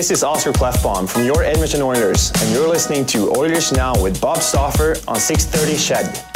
This 0.00 0.10
is 0.10 0.24
Oscar 0.24 0.50
Klefbom 0.52 1.06
from 1.06 1.26
your 1.26 1.44
Edmonton 1.44 1.82
Oilers, 1.82 2.32
and 2.36 2.50
you're 2.54 2.66
listening 2.66 3.04
to 3.04 3.36
Oilers 3.36 3.70
Now 3.70 3.92
with 4.02 4.18
Bob 4.18 4.38
Stauffer 4.38 4.96
on 5.06 5.20
630 5.20 5.76
CHED. 5.76 6.29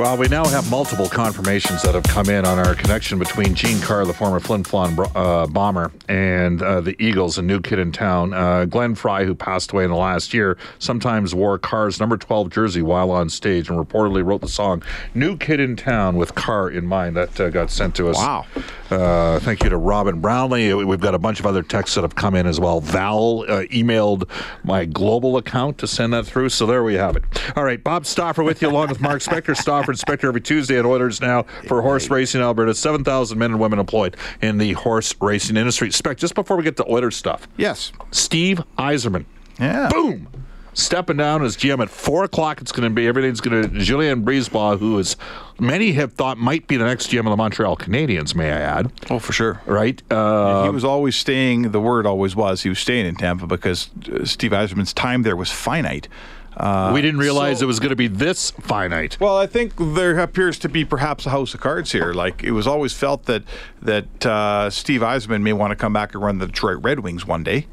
Well, 0.00 0.16
we 0.16 0.28
now 0.28 0.46
have 0.46 0.70
multiple 0.70 1.10
confirmations 1.10 1.82
that 1.82 1.94
have 1.94 2.04
come 2.04 2.30
in 2.30 2.46
on 2.46 2.58
our 2.58 2.74
connection 2.74 3.18
between 3.18 3.54
Gene 3.54 3.78
Carr, 3.82 4.06
the 4.06 4.14
former 4.14 4.40
Flin 4.40 4.62
Flon 4.62 4.96
uh, 5.14 5.46
bomber, 5.46 5.92
and 6.08 6.62
uh, 6.62 6.80
the 6.80 6.96
Eagles, 6.98 7.36
a 7.36 7.42
new 7.42 7.60
kid 7.60 7.78
in 7.78 7.92
town. 7.92 8.32
Uh, 8.32 8.64
Glenn 8.64 8.94
Frey, 8.94 9.26
who 9.26 9.34
passed 9.34 9.72
away 9.72 9.84
in 9.84 9.90
the 9.90 9.96
last 9.96 10.32
year, 10.32 10.56
sometimes 10.78 11.34
wore 11.34 11.58
Carr's 11.58 12.00
number 12.00 12.16
12 12.16 12.48
jersey 12.48 12.80
while 12.80 13.10
on 13.10 13.28
stage 13.28 13.68
and 13.68 13.78
reportedly 13.78 14.24
wrote 14.24 14.40
the 14.40 14.48
song 14.48 14.82
New 15.12 15.36
Kid 15.36 15.60
in 15.60 15.76
Town 15.76 16.16
with 16.16 16.34
Carr 16.34 16.70
in 16.70 16.86
mind. 16.86 17.14
That 17.14 17.38
uh, 17.38 17.50
got 17.50 17.70
sent 17.70 17.94
to 17.96 18.08
us. 18.08 18.16
Wow. 18.16 18.46
Uh, 18.90 19.38
thank 19.40 19.62
you 19.62 19.68
to 19.68 19.76
Robin 19.76 20.20
Brownlee. 20.20 20.72
We've 20.72 20.98
got 20.98 21.14
a 21.14 21.18
bunch 21.18 21.40
of 21.40 21.46
other 21.46 21.62
texts 21.62 21.94
that 21.94 22.02
have 22.02 22.14
come 22.14 22.34
in 22.34 22.46
as 22.46 22.58
well. 22.58 22.80
Val 22.80 23.42
uh, 23.42 23.64
emailed 23.64 24.28
my 24.64 24.86
global 24.86 25.36
account 25.36 25.76
to 25.78 25.86
send 25.86 26.14
that 26.14 26.24
through. 26.24 26.48
So 26.48 26.64
there 26.64 26.82
we 26.82 26.94
have 26.94 27.16
it. 27.16 27.24
All 27.54 27.64
right, 27.64 27.84
Bob 27.84 28.06
Stauffer 28.06 28.42
with 28.42 28.62
you 28.62 28.68
along 28.68 28.88
with 28.88 29.02
Mark 29.02 29.20
Spector. 29.20 29.54
Stauffer 29.54 29.89
and 29.90 29.98
Spector 29.98 30.28
every 30.28 30.40
Tuesday 30.40 30.78
at 30.78 30.84
Oilers 30.86 31.20
Now 31.20 31.42
for 31.66 31.82
Horse 31.82 32.08
Racing 32.10 32.40
Alberta. 32.40 32.74
7,000 32.74 33.38
men 33.38 33.52
and 33.52 33.60
women 33.60 33.78
employed 33.78 34.16
in 34.40 34.58
the 34.58 34.72
horse 34.72 35.14
racing 35.20 35.56
industry. 35.56 35.90
Spec, 35.90 36.16
just 36.16 36.34
before 36.34 36.56
we 36.56 36.62
get 36.62 36.76
to 36.78 36.90
Oilers 36.90 37.16
stuff, 37.16 37.46
Yes. 37.56 37.92
Steve 38.10 38.62
Yzerman. 38.78 39.24
Yeah. 39.58 39.88
Boom. 39.92 40.26
stepping 40.72 41.16
down 41.16 41.42
as 41.42 41.56
GM 41.56 41.82
at 41.82 41.90
four 41.90 42.24
o'clock. 42.24 42.60
It's 42.60 42.72
going 42.72 42.88
to 42.88 42.94
be 42.94 43.06
everything's 43.06 43.40
going 43.40 43.62
to 43.70 43.78
Julien 43.80 44.24
BriseBois, 44.24 44.78
who 44.78 44.98
is 44.98 45.16
many 45.58 45.92
have 45.92 46.12
thought 46.14 46.38
might 46.38 46.66
be 46.68 46.76
the 46.76 46.84
next 46.84 47.08
GM 47.10 47.20
of 47.20 47.24
the 47.26 47.36
Montreal 47.36 47.76
Canadiens. 47.76 48.34
May 48.34 48.50
I 48.52 48.60
add? 48.60 48.92
Oh, 49.10 49.18
for 49.18 49.32
sure. 49.32 49.60
Right. 49.66 50.00
Uh, 50.10 50.62
he 50.64 50.70
was 50.70 50.84
always 50.84 51.16
staying. 51.16 51.72
The 51.72 51.80
word 51.80 52.06
always 52.06 52.34
was 52.36 52.62
he 52.62 52.68
was 52.68 52.78
staying 52.78 53.04
in 53.06 53.16
Tampa 53.16 53.46
because 53.46 53.90
uh, 54.10 54.24
Steve 54.24 54.52
Yzerman's 54.52 54.92
time 54.94 55.22
there 55.22 55.36
was 55.36 55.50
finite. 55.50 56.08
Uh, 56.56 56.90
we 56.92 57.00
didn't 57.00 57.20
realize 57.20 57.58
so- 57.58 57.64
it 57.64 57.66
was 57.66 57.78
going 57.78 57.90
to 57.90 57.96
be 57.96 58.08
this 58.08 58.50
finite. 58.50 59.18
Well, 59.20 59.36
I 59.36 59.46
think 59.46 59.72
there 59.78 60.18
appears 60.18 60.58
to 60.60 60.68
be 60.68 60.84
perhaps 60.84 61.26
a 61.26 61.30
house 61.30 61.54
of 61.54 61.60
cards 61.60 61.92
here. 61.92 62.12
Like 62.12 62.42
it 62.42 62.50
was 62.50 62.66
always 62.66 62.92
felt 62.92 63.24
that 63.26 63.44
that 63.82 64.26
uh, 64.26 64.68
Steve 64.70 65.00
Yzerman 65.00 65.42
may 65.42 65.52
want 65.52 65.70
to 65.70 65.76
come 65.76 65.92
back 65.92 66.14
and 66.14 66.22
run 66.22 66.38
the 66.38 66.46
Detroit 66.46 66.78
Red 66.82 67.00
Wings 67.00 67.26
one 67.26 67.42
day, 67.44 67.66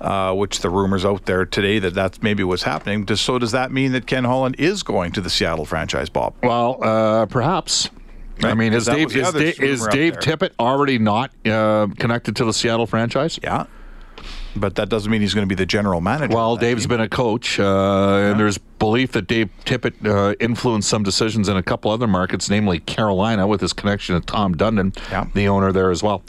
uh, 0.00 0.34
which 0.34 0.60
the 0.60 0.70
rumors 0.70 1.04
out 1.04 1.26
there 1.26 1.44
today 1.46 1.78
that 1.78 1.94
that's 1.94 2.22
maybe 2.22 2.44
what's 2.44 2.62
happening. 2.64 3.04
Does, 3.04 3.20
so 3.20 3.38
does 3.38 3.52
that 3.52 3.72
mean 3.72 3.92
that 3.92 4.06
Ken 4.06 4.24
Holland 4.24 4.56
is 4.58 4.82
going 4.82 5.12
to 5.12 5.20
the 5.20 5.30
Seattle 5.30 5.64
franchise, 5.64 6.08
Bob? 6.08 6.34
Well, 6.42 6.78
uh, 6.82 7.26
perhaps. 7.26 7.90
I 8.42 8.54
mean, 8.54 8.72
is 8.72 8.86
Dave 8.86 9.16
is, 9.16 9.32
Dave, 9.32 9.60
is 9.60 9.86
Dave. 9.88 10.14
Tippett 10.18 10.50
already 10.60 10.98
not 10.98 11.32
uh, 11.44 11.88
connected 11.98 12.36
to 12.36 12.44
the 12.44 12.52
Seattle 12.52 12.86
franchise? 12.86 13.38
Yeah. 13.42 13.66
But 14.58 14.74
that 14.76 14.88
doesn't 14.88 15.10
mean 15.10 15.20
he's 15.20 15.34
going 15.34 15.46
to 15.46 15.48
be 15.48 15.54
the 15.54 15.66
general 15.66 16.00
manager. 16.00 16.34
Well, 16.34 16.56
Dave's 16.56 16.82
team. 16.84 16.88
been 16.90 17.00
a 17.00 17.08
coach, 17.08 17.58
uh, 17.60 18.30
and 18.30 18.38
there's 18.40 18.58
belief 18.58 19.12
that 19.12 19.26
Dave 19.26 19.50
Tippett 19.64 20.06
uh, 20.06 20.34
influenced 20.40 20.88
some 20.88 21.02
decisions 21.02 21.48
in 21.48 21.56
a 21.56 21.62
couple 21.62 21.90
other 21.90 22.06
markets, 22.06 22.48
namely 22.50 22.78
Carolina, 22.80 23.46
with 23.46 23.60
his 23.60 23.72
connection 23.72 24.14
to 24.20 24.24
Tom 24.26 24.54
Dundon, 24.54 24.96
Yeah. 25.10 25.26
the 25.34 25.48
owner 25.48 25.72
there 25.72 25.90
as 25.90 26.02
well. 26.02 26.22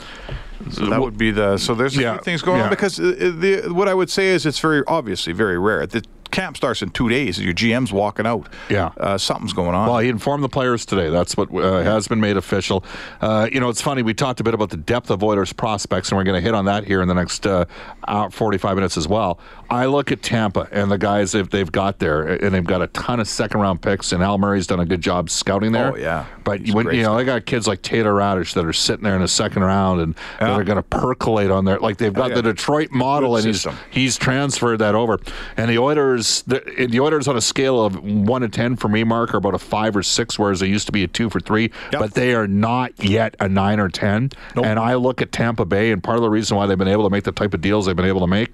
So 0.71 0.87
that 0.87 0.99
would 1.01 1.17
be 1.17 1.31
the. 1.31 1.57
So 1.57 1.73
there's 1.73 1.97
a 1.97 2.01
Yeah, 2.01 2.13
few 2.15 2.23
things 2.23 2.41
going 2.41 2.57
yeah. 2.57 2.63
on 2.65 2.69
because 2.69 2.99
uh, 2.99 3.03
uh, 3.03 3.31
the 3.39 3.69
what 3.73 3.87
I 3.87 3.93
would 3.93 4.09
say 4.09 4.27
is 4.27 4.45
it's 4.45 4.59
very 4.59 4.83
obviously 4.87 5.31
very 5.31 5.57
rare. 5.57 5.85
The 5.87 6.03
camp 6.31 6.57
starts 6.57 6.81
in 6.81 6.89
two 6.89 7.09
days. 7.09 7.39
Your 7.39 7.53
GM's 7.53 7.91
walking 7.91 8.25
out. 8.25 8.47
Yeah. 8.69 8.91
uh, 8.97 9.17
something's 9.17 9.53
going 9.53 9.75
on. 9.75 9.89
Well, 9.89 9.99
he 9.99 10.09
informed 10.09 10.43
the 10.43 10.49
players 10.49 10.85
today. 10.85 11.09
That's 11.09 11.35
what 11.37 11.53
uh, 11.53 11.83
has 11.83 12.07
been 12.07 12.19
made 12.19 12.37
official. 12.37 12.83
Uh, 13.21 13.49
you 13.51 13.59
know, 13.59 13.69
it's 13.69 13.81
funny. 13.81 14.01
We 14.01 14.13
talked 14.13 14.39
a 14.39 14.43
bit 14.43 14.53
about 14.53 14.69
the 14.69 14.77
depth 14.77 15.09
of 15.09 15.23
Oilers 15.23 15.53
prospects, 15.53 16.09
and 16.09 16.17
we're 16.17 16.23
going 16.23 16.35
to 16.35 16.41
hit 16.41 16.53
on 16.53 16.65
that 16.65 16.83
here 16.85 17.01
in 17.01 17.07
the 17.07 17.13
next 17.13 17.45
uh, 17.45 17.65
hour, 18.07 18.29
45 18.29 18.75
minutes 18.75 18.97
as 18.97 19.07
well. 19.07 19.39
I 19.69 19.85
look 19.85 20.11
at 20.11 20.21
Tampa 20.21 20.67
and 20.71 20.89
the 20.89 20.97
guys 20.97 21.31
that 21.33 21.51
they've 21.51 21.71
got 21.71 21.99
there, 21.99 22.23
and 22.23 22.53
they've 22.53 22.63
got 22.65 22.81
a 22.81 22.87
ton 22.87 23.19
of 23.19 23.27
second 23.27 23.59
round 23.61 23.81
picks, 23.81 24.11
and 24.11 24.23
Al 24.23 24.37
Murray's 24.37 24.67
done 24.67 24.79
a 24.79 24.85
good 24.85 25.01
job 25.01 25.29
scouting 25.29 25.71
there. 25.71 25.93
Oh, 25.93 25.95
yeah. 25.95 26.25
But 26.43 26.61
He's 26.61 26.73
when, 26.73 26.87
you 26.93 27.03
know, 27.03 27.15
they 27.17 27.23
got 27.25 27.45
kids 27.45 27.67
like 27.67 27.81
Taylor 27.81 28.13
Raddysh 28.13 28.53
that 28.53 28.65
are 28.65 28.73
sitting 28.73 29.03
there 29.03 29.15
in 29.15 29.21
the 29.21 29.27
second 29.27 29.63
round 29.63 30.01
and 30.01 30.15
that 30.39 30.47
Yeah. 30.47 30.55
are 30.55 30.63
going 30.63 30.77
to 30.77 30.83
percolate 30.83 31.51
on 31.51 31.65
there. 31.65 31.77
Like 31.79 31.97
they've 31.97 32.13
got 32.13 32.29
yeah. 32.29 32.35
the 32.37 32.41
Detroit 32.41 32.91
model, 32.91 33.35
Good 33.35 33.45
and 33.45 33.55
he's 33.55 33.67
he's 33.91 34.17
transferred 34.17 34.77
that 34.79 34.95
over. 34.95 35.19
And 35.57 35.69
the 35.69 35.77
Oilers, 35.77 36.18
the, 36.43 36.87
the 36.89 36.99
Oilers 36.99 37.27
on 37.27 37.35
a 37.35 37.41
scale 37.41 37.83
of 37.83 38.03
one 38.03 38.41
to 38.41 38.49
ten 38.49 38.75
for 38.75 38.87
me, 38.87 39.03
Mark, 39.03 39.33
are 39.33 39.37
about 39.37 39.53
a 39.53 39.59
five 39.59 39.95
or 39.95 40.03
six, 40.03 40.37
whereas 40.37 40.59
they 40.59 40.67
used 40.67 40.85
to 40.85 40.91
be 40.91 41.03
a 41.03 41.07
two 41.07 41.29
for 41.29 41.39
three. 41.39 41.71
Yep. 41.91 41.99
But 41.99 42.13
they 42.13 42.33
are 42.33 42.47
not 42.47 42.91
yet 43.03 43.35
a 43.39 43.47
nine 43.47 43.79
or 43.79 43.89
ten. 43.89 44.31
And 44.55 44.79
I 44.79 44.95
look 44.95 45.21
at 45.21 45.31
Tampa 45.31 45.65
Bay, 45.65 45.91
and 45.91 46.03
part 46.03 46.17
of 46.17 46.23
the 46.23 46.29
reason 46.29 46.57
why 46.57 46.65
they've 46.65 46.77
been 46.77 46.87
able 46.87 47.03
to 47.03 47.09
make 47.09 47.23
the 47.23 47.31
type 47.31 47.53
of 47.53 47.61
deals 47.61 47.85
they've 47.85 47.95
been 47.95 48.05
able 48.05 48.21
to 48.21 48.27
make 48.27 48.49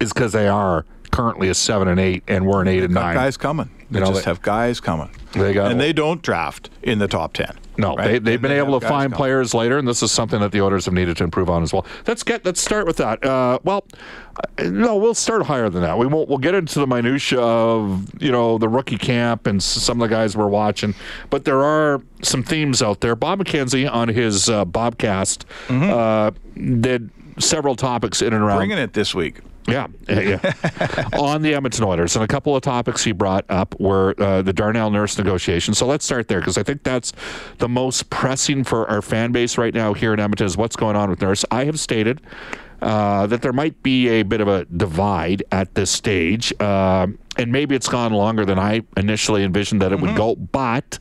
is 0.00 0.12
because 0.12 0.32
they 0.32 0.48
are 0.48 0.84
currently 1.14 1.48
a 1.48 1.54
seven 1.54 1.88
and 1.88 2.00
eight, 2.00 2.22
and 2.28 2.46
we're 2.46 2.60
an 2.62 2.68
eight 2.68 2.82
and 2.82 2.94
nine. 2.94 3.14
guys 3.14 3.36
coming. 3.36 3.70
They 3.90 3.98
You 3.98 4.04
know, 4.04 4.10
just 4.12 4.24
they- 4.24 4.30
have 4.30 4.42
guys 4.42 4.80
coming. 4.80 5.10
They 5.32 5.52
got- 5.52 5.70
and 5.70 5.80
they 5.80 5.92
don't 5.92 6.22
draft 6.22 6.70
in 6.82 6.98
the 6.98 7.08
top 7.08 7.32
ten. 7.34 7.54
No, 7.76 7.96
right? 7.96 8.06
they, 8.06 8.18
they've 8.20 8.40
been 8.40 8.52
they 8.52 8.58
able 8.58 8.78
to 8.78 8.86
find 8.86 9.10
coming. 9.12 9.16
players 9.16 9.52
later, 9.52 9.78
and 9.78 9.88
this 9.88 10.00
is 10.00 10.12
something 10.12 10.38
that 10.40 10.52
the 10.52 10.60
Oilers 10.62 10.84
have 10.84 10.94
needed 10.94 11.16
to 11.16 11.24
improve 11.24 11.50
on 11.50 11.60
as 11.64 11.72
well. 11.72 11.84
Let's 12.06 12.22
get 12.22 12.44
let's 12.44 12.60
start 12.60 12.86
with 12.86 12.98
that. 12.98 13.24
Uh, 13.24 13.58
well, 13.64 13.84
uh, 14.58 14.62
no, 14.70 14.94
we'll 14.94 15.12
start 15.14 15.42
higher 15.46 15.68
than 15.68 15.82
that. 15.82 15.98
We 15.98 16.06
won't. 16.06 16.28
We'll 16.28 16.38
get 16.38 16.54
into 16.54 16.78
the 16.78 16.86
minutia 16.86 17.40
of 17.40 18.08
you 18.22 18.30
know 18.30 18.58
the 18.58 18.68
rookie 18.68 18.96
camp 18.98 19.48
and 19.48 19.60
some 19.60 20.00
of 20.00 20.08
the 20.08 20.14
guys 20.14 20.36
we're 20.36 20.46
watching, 20.46 20.94
but 21.30 21.44
there 21.44 21.64
are 21.64 22.00
some 22.22 22.44
themes 22.44 22.80
out 22.80 23.00
there. 23.00 23.16
Bob 23.16 23.40
McKenzie 23.40 23.90
on 23.92 24.06
his 24.06 24.48
uh, 24.48 24.64
Bobcast 24.64 25.44
uh, 25.68 26.30
did 26.80 27.10
several 27.38 27.76
topics 27.76 28.22
in 28.22 28.32
and 28.32 28.42
around 28.42 28.58
Bringing 28.58 28.78
it 28.78 28.92
this 28.92 29.14
week. 29.14 29.40
yeah, 29.68 29.86
yeah, 30.08 30.40
yeah. 30.44 31.08
on 31.18 31.42
the 31.42 31.54
Edmonton 31.54 31.84
Oilers, 31.84 32.16
and 32.16 32.24
a 32.24 32.28
couple 32.28 32.54
of 32.54 32.62
topics 32.62 33.02
he 33.02 33.12
brought 33.12 33.44
up 33.48 33.78
were 33.80 34.14
uh, 34.18 34.42
the 34.42 34.52
Darnell 34.52 34.90
Nurse 34.90 35.16
negotiation. 35.16 35.72
So 35.74 35.86
let's 35.86 36.04
start 36.04 36.28
there 36.28 36.40
because 36.40 36.58
I 36.58 36.62
think 36.62 36.82
that's 36.82 37.12
the 37.58 37.68
most 37.68 38.10
pressing 38.10 38.64
for 38.64 38.88
our 38.90 39.00
fan 39.02 39.32
base 39.32 39.56
right 39.56 39.72
now 39.72 39.94
here 39.94 40.12
in 40.12 40.20
Edmonton 40.20 40.46
is 40.46 40.56
what's 40.56 40.76
going 40.76 40.96
on 40.96 41.08
with 41.10 41.22
Nurse. 41.22 41.44
I 41.50 41.64
have 41.64 41.80
stated 41.80 42.20
uh, 42.82 43.26
that 43.28 43.40
there 43.40 43.52
might 43.54 43.82
be 43.82 44.08
a 44.08 44.22
bit 44.22 44.42
of 44.42 44.48
a 44.48 44.66
divide 44.66 45.42
at 45.50 45.74
this 45.74 45.90
stage, 45.90 46.52
um, 46.60 47.18
and 47.38 47.50
maybe 47.50 47.74
it's 47.74 47.88
gone 47.88 48.12
longer 48.12 48.44
than 48.44 48.58
I 48.58 48.82
initially 48.98 49.42
envisioned 49.44 49.80
that 49.82 49.92
it 49.92 50.00
would 50.00 50.16
go, 50.16 50.36
but. 50.36 50.98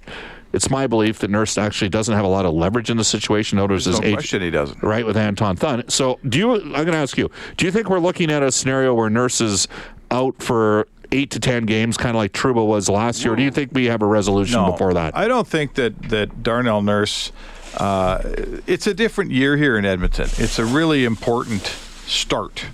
It's 0.54 0.70
my 0.70 0.86
belief 0.88 1.20
that 1.20 1.30
Nurse 1.32 1.58
actually 1.58 1.90
doesn't 1.90 2.14
have 2.16 2.24
a 2.26 2.30
lot 2.30 2.46
of 2.46 2.54
leverage 2.54 2.90
in 2.92 2.98
the 2.98 3.04
situation. 3.04 3.58
Notice 3.58 3.86
his 3.86 4.00
No 4.00 4.06
age, 4.08 4.14
question 4.14 4.42
he 4.42 4.52
doesn't. 4.52 4.82
right 4.84 5.06
with 5.06 5.18
Anton 5.18 5.56
Thun. 5.56 5.84
So, 5.90 6.20
do 6.30 6.38
you? 6.38 6.52
I'm 6.54 6.70
going 6.72 6.88
to 6.92 6.98
ask 6.98 7.18
you. 7.18 7.32
Do 7.58 7.66
you 7.66 7.72
think 7.72 7.90
we're 7.90 8.00
looking 8.00 8.32
at 8.32 8.44
a 8.44 8.52
scenario 8.52 8.94
where 8.94 9.10
Nurse 9.10 9.42
is 9.42 9.68
out 10.12 10.36
for 10.42 10.88
eight 11.12 11.32
to 11.32 11.40
ten 11.40 11.66
games, 11.66 11.98
kind 11.98 12.12
of 12.16 12.18
like 12.18 12.34
Trouba 12.34 12.66
was 12.66 12.88
last 12.88 13.24
year? 13.24 13.34
Or 13.34 13.36
do 13.36 13.42
you 13.44 13.52
think 13.52 13.72
we 13.74 13.86
have 13.86 14.02
a 14.04 14.06
resolution 14.06 14.64
before 14.66 14.94
that? 14.94 15.18
I 15.18 15.28
don't 15.28 15.48
think 15.48 15.74
that 15.76 16.00
that 16.10 16.44
Darnell 16.44 16.82
Nurse. 16.84 17.32
Uh, 17.76 18.20
it's 18.68 18.86
a 18.86 18.94
different 18.94 19.32
year 19.32 19.58
here 19.58 19.76
in 19.80 19.86
Edmonton. 19.86 20.30
It's 20.38 20.60
a 20.60 20.66
really 20.66 21.06
important 21.06 21.64
start. 22.06 22.66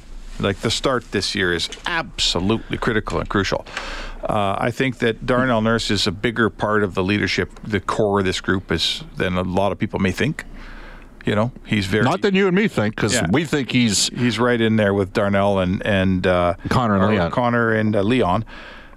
Like 0.41 0.57
the 0.57 0.69
start 0.71 1.11
this 1.11 1.35
year 1.35 1.53
is 1.53 1.69
absolutely 1.85 2.77
critical 2.77 3.17
and 3.19 3.29
crucial. 3.29 3.65
Uh, 4.29 4.55
I 4.59 4.69
think 4.71 4.99
that 4.99 5.25
Darnell 5.25 5.61
Nurse 5.61 5.89
is 5.89 6.05
a 6.05 6.11
bigger 6.11 6.51
part 6.51 6.83
of 6.83 6.93
the 6.93 7.03
leadership, 7.03 7.49
the 7.63 7.79
core 7.79 8.19
of 8.19 8.25
this 8.25 8.39
group, 8.41 8.71
is 8.71 9.03
than 9.17 9.35
a 9.35 9.41
lot 9.41 9.71
of 9.71 9.79
people 9.79 9.97
may 9.99 10.11
think. 10.11 10.45
You 11.25 11.33
know, 11.35 11.51
he's 11.65 11.87
very 11.87 12.03
Not 12.05 12.21
than 12.21 12.35
you 12.35 12.45
and 12.47 12.55
me 12.55 12.67
think, 12.67 12.95
because 12.95 13.13
Yeah. 13.15 13.27
we 13.31 13.43
think 13.43 13.71
he's 13.71 14.07
he's 14.09 14.37
right 14.39 14.59
in 14.61 14.75
there 14.77 14.93
with 14.93 15.13
Darnell 15.13 15.59
and 15.59 15.85
and 15.85 16.25
uh, 16.27 16.53
Connor 16.69 16.95
and 16.97 17.07
Leon. 17.07 17.31
Connor 17.31 17.71
and 17.73 17.95
uh, 17.95 18.01
Leon. 18.03 18.45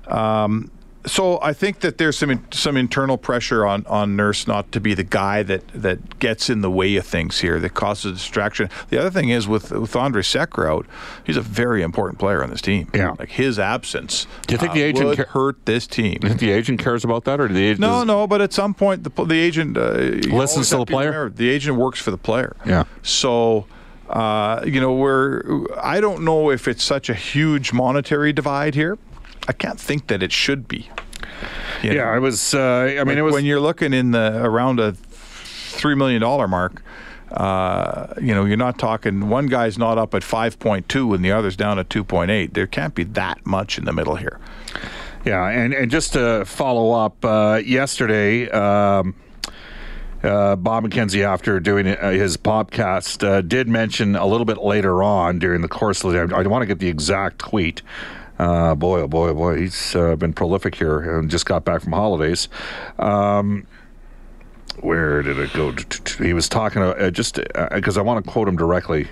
Um, 0.06 0.70
so 1.04 1.40
I 1.42 1.52
think 1.52 1.80
that 1.80 1.98
there's 1.98 2.16
some 2.16 2.46
some 2.52 2.76
internal 2.76 3.18
pressure 3.18 3.66
on, 3.66 3.84
on 3.86 4.14
Nurse 4.14 4.46
not 4.46 4.70
to 4.72 4.80
be 4.80 4.94
the 4.94 5.04
guy 5.04 5.42
that, 5.42 5.66
that 5.68 6.18
gets 6.18 6.48
in 6.48 6.60
the 6.60 6.70
way 6.70 6.96
of 6.96 7.06
things 7.06 7.40
here 7.40 7.58
that 7.60 7.74
causes 7.74 8.18
distraction. 8.18 8.68
The 8.90 8.98
other 8.98 9.10
thing 9.10 9.28
is 9.28 9.48
with 9.48 9.72
with 9.72 9.92
Andrej 9.92 10.26
Sekera 10.30 10.70
out, 10.70 10.86
he's 11.24 11.36
a 11.36 11.40
very 11.40 11.82
important 11.82 12.18
player 12.18 12.42
on 12.42 12.50
this 12.50 12.60
team. 12.62 12.88
Yeah. 12.94 13.16
like 13.18 13.30
his 13.30 13.58
absence. 13.58 14.26
Do 14.46 14.54
you 14.54 14.58
think 14.58 14.70
uh, 14.70 14.74
the 14.74 14.82
agent 14.82 15.16
ca- 15.16 15.24
hurt 15.24 15.64
this 15.66 15.86
team? 15.86 16.18
Do 16.20 16.26
you 16.26 16.28
think 16.30 16.40
the 16.40 16.52
agent 16.52 16.80
cares 16.80 17.04
about 17.04 17.24
that, 17.24 17.40
or 17.40 17.48
the 17.48 17.64
agent? 17.64 17.80
No, 17.80 18.04
no, 18.04 18.26
but 18.26 18.40
at 18.40 18.52
some 18.52 18.74
point, 18.74 19.02
the, 19.04 19.24
the 19.24 19.38
agent 19.38 19.76
uh, 19.76 19.92
Listens 20.34 20.70
to 20.70 20.78
the 20.78 20.86
player? 20.86 21.28
The 21.28 21.48
agent 21.48 21.76
works 21.78 22.00
for 22.00 22.10
the 22.10 22.18
player. 22.18 22.56
Yeah. 22.64 22.84
So, 23.02 23.66
uh, 24.08 24.62
you 24.64 24.80
know, 24.80 24.94
we're. 24.94 25.42
I 25.80 26.00
don't 26.00 26.22
know 26.24 26.50
if 26.50 26.68
it's 26.68 26.84
such 26.84 27.08
a 27.08 27.14
huge 27.14 27.72
monetary 27.72 28.32
divide 28.32 28.74
here. 28.74 28.98
I 29.48 29.52
can't 29.52 29.80
think 29.80 30.06
that 30.08 30.22
it 30.22 30.32
should 30.32 30.68
be. 30.68 30.88
You 31.82 31.92
Yeah, 31.92 32.04
know? 32.04 32.10
I 32.10 32.18
was. 32.18 32.54
Uh, 32.54 32.60
I 32.60 33.04
mean, 33.04 33.06
Like, 33.06 33.16
it 33.16 33.22
was 33.22 33.34
when 33.34 33.44
you're 33.44 33.60
looking 33.60 33.92
in 33.92 34.12
the 34.12 34.42
around 34.44 34.80
a 34.80 34.92
three 34.92 35.94
million 35.94 36.20
dollar 36.22 36.48
mark. 36.48 36.82
Uh, 37.32 38.12
you 38.20 38.34
know, 38.34 38.44
you're 38.44 38.58
not 38.58 38.78
talking. 38.78 39.28
One 39.28 39.46
guy's 39.46 39.78
not 39.78 39.96
up 39.96 40.14
at 40.14 40.20
5.2 40.20 41.14
and 41.14 41.24
the 41.24 41.32
other's 41.32 41.56
down 41.56 41.78
at 41.78 41.88
2.8. 41.88 42.52
There 42.52 42.66
can't 42.66 42.94
be 42.94 43.04
that 43.04 43.46
much 43.46 43.78
in 43.78 43.86
the 43.86 43.92
middle 43.94 44.16
here. 44.16 44.38
Yeah, 45.24 45.48
and, 45.48 45.72
and 45.72 45.90
just 45.90 46.12
to 46.12 46.44
follow 46.44 46.92
up, 46.92 47.24
uh, 47.24 47.62
yesterday, 47.64 48.50
um, 48.50 49.14
uh, 50.22 50.56
Bob 50.56 50.84
McKenzie, 50.84 51.22
after 51.24 51.58
doing 51.58 51.86
uh, 51.88 52.10
his 52.10 52.36
podcast, 52.36 53.26
uh, 53.26 53.40
did 53.40 53.66
mention 53.66 54.14
a 54.14 54.26
little 54.26 54.44
bit 54.44 54.58
later 54.58 55.02
on 55.02 55.38
during 55.38 55.62
the 55.62 55.68
course 55.68 56.04
of 56.04 56.12
the 56.12 56.26
day. 56.26 56.34
I 56.34 56.42
want 56.42 56.62
to 56.62 56.66
get 56.66 56.80
the 56.80 56.88
exact 56.88 57.38
tweet. 57.38 57.80
Uh, 58.42 58.74
boy, 58.74 59.00
oh 59.02 59.06
boy, 59.06 59.28
oh 59.28 59.34
boy, 59.34 59.56
he's 59.56 59.94
uh, 59.94 60.16
been 60.16 60.32
prolific 60.32 60.74
here 60.74 61.18
and 61.18 61.30
just 61.30 61.46
got 61.46 61.64
back 61.64 61.80
from 61.80 61.92
holidays. 61.92 62.48
Um, 62.98 63.68
where 64.80 65.22
did 65.22 65.38
it 65.38 65.52
go? 65.52 65.72
He 66.18 66.32
was 66.32 66.48
talking 66.48 66.82
uh, 66.82 67.10
just 67.10 67.38
because 67.72 67.96
I 67.96 68.02
want 68.02 68.24
to 68.24 68.28
quote 68.30 68.48
him 68.48 68.56
directly. 68.56 69.08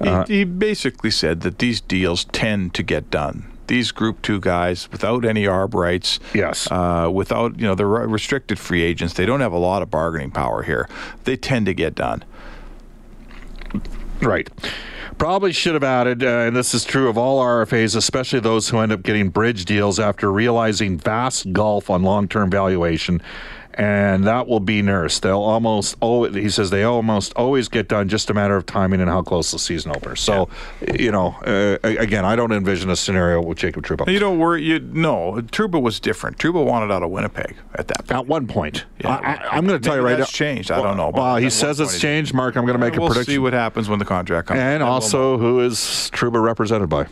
Uh-huh. 0.00 0.24
He, 0.28 0.38
he 0.38 0.44
basically 0.44 1.10
said 1.10 1.40
that 1.40 1.58
these 1.58 1.80
deals 1.80 2.24
tend 2.26 2.72
to 2.74 2.84
get 2.84 3.10
done. 3.10 3.48
These 3.66 3.90
Group 3.90 4.22
Two 4.22 4.38
guys, 4.38 4.90
without 4.92 5.24
any 5.24 5.44
arb 5.44 5.74
rights, 5.74 6.20
Yes. 6.34 6.68
uh, 6.70 7.10
without 7.12 7.58
you 7.58 7.66
know 7.66 7.74
they're 7.74 7.86
restricted 7.86 8.58
free 8.60 8.82
agents, 8.82 9.14
they 9.14 9.26
don't 9.26 9.40
have 9.40 9.52
a 9.52 9.58
lot 9.58 9.82
of 9.82 9.90
bargaining 9.90 10.30
power 10.30 10.62
here. 10.62 10.88
They 11.24 11.36
tend 11.36 11.66
to 11.66 11.74
get 11.74 11.94
done. 11.96 12.22
Right. 14.22 14.48
Probably 15.18 15.52
should 15.52 15.74
have 15.74 15.84
added, 15.84 16.24
uh, 16.24 16.26
and 16.26 16.56
this 16.56 16.74
is 16.74 16.84
true 16.84 17.08
of 17.08 17.18
all 17.18 17.42
RFAs, 17.44 17.94
especially 17.96 18.40
those 18.40 18.68
who 18.68 18.78
end 18.78 18.92
up 18.92 19.02
getting 19.02 19.28
bridge 19.28 19.64
deals 19.64 20.00
after 20.00 20.32
realizing 20.32 20.96
vast 20.96 21.52
gulf 21.52 21.90
on 21.90 22.02
long 22.02 22.28
term 22.28 22.50
valuation 22.50 23.20
and 23.74 24.24
that 24.24 24.46
will 24.46 24.60
be 24.60 24.82
Nurse. 24.82 25.18
They'll 25.20 25.40
almost 25.40 25.96
oh 26.02 26.24
he 26.24 26.48
says 26.50 26.70
they 26.70 26.82
almost 26.84 27.32
always 27.36 27.68
get 27.68 27.88
done 27.88 28.08
just 28.08 28.30
a 28.30 28.34
matter 28.34 28.56
of 28.56 28.66
timing 28.66 29.00
and 29.00 29.08
how 29.08 29.22
close 29.22 29.50
the 29.50 29.58
season 29.58 29.92
opener. 29.94 30.16
So, 30.16 30.48
you 30.94 31.10
know, 31.10 31.28
uh, 31.46 31.78
again, 31.82 32.24
I 32.24 32.36
don't 32.36 32.52
envision 32.52 32.90
a 32.90 32.96
scenario 32.96 33.40
with 33.42 33.58
Jacob 33.58 33.84
Trouba. 33.84 34.10
You 34.12 34.18
don't 34.18 34.38
worry. 34.38 34.62
You 34.62 34.78
no, 34.80 35.34
Trouba 35.52 35.80
was 35.80 36.00
different. 36.00 36.38
Trouba 36.38 36.64
wanted 36.64 36.92
out 36.92 37.02
of 37.02 37.10
Winnipeg 37.10 37.56
at 37.74 37.88
that 37.88 38.06
point. 38.06 38.10
At 38.20 38.26
one 38.26 38.46
point, 38.46 38.84
Yeah. 39.02 39.16
I, 39.52 39.56
am 39.58 39.66
going 39.66 39.80
to 39.80 39.84
tell 39.84 39.96
you 39.96 40.02
right 40.02 40.18
now. 40.18 40.24
changed. 40.24 40.70
I 40.70 40.82
don't 40.82 40.96
know, 40.96 41.10
Well, 41.14 41.36
he 41.36 41.50
says 41.50 41.80
it's 41.80 41.98
changed. 41.98 42.34
Mark, 42.34 42.56
I'm 42.56 42.64
going 42.66 42.78
to 42.78 42.84
make 42.84 42.94
we'll 42.94 43.06
a 43.06 43.10
prediction. 43.10 43.34
see 43.34 43.38
what 43.38 43.52
happens 43.52 43.88
when 43.88 43.98
the 43.98 44.04
contract 44.04 44.48
comes. 44.48 44.60
and 44.60 44.82
we'll 44.82 44.92
also, 44.92 45.38
who 45.38 45.60
is 45.60 45.78
Trouba 46.12 46.42
represented 46.42 46.88
by? 46.88 47.06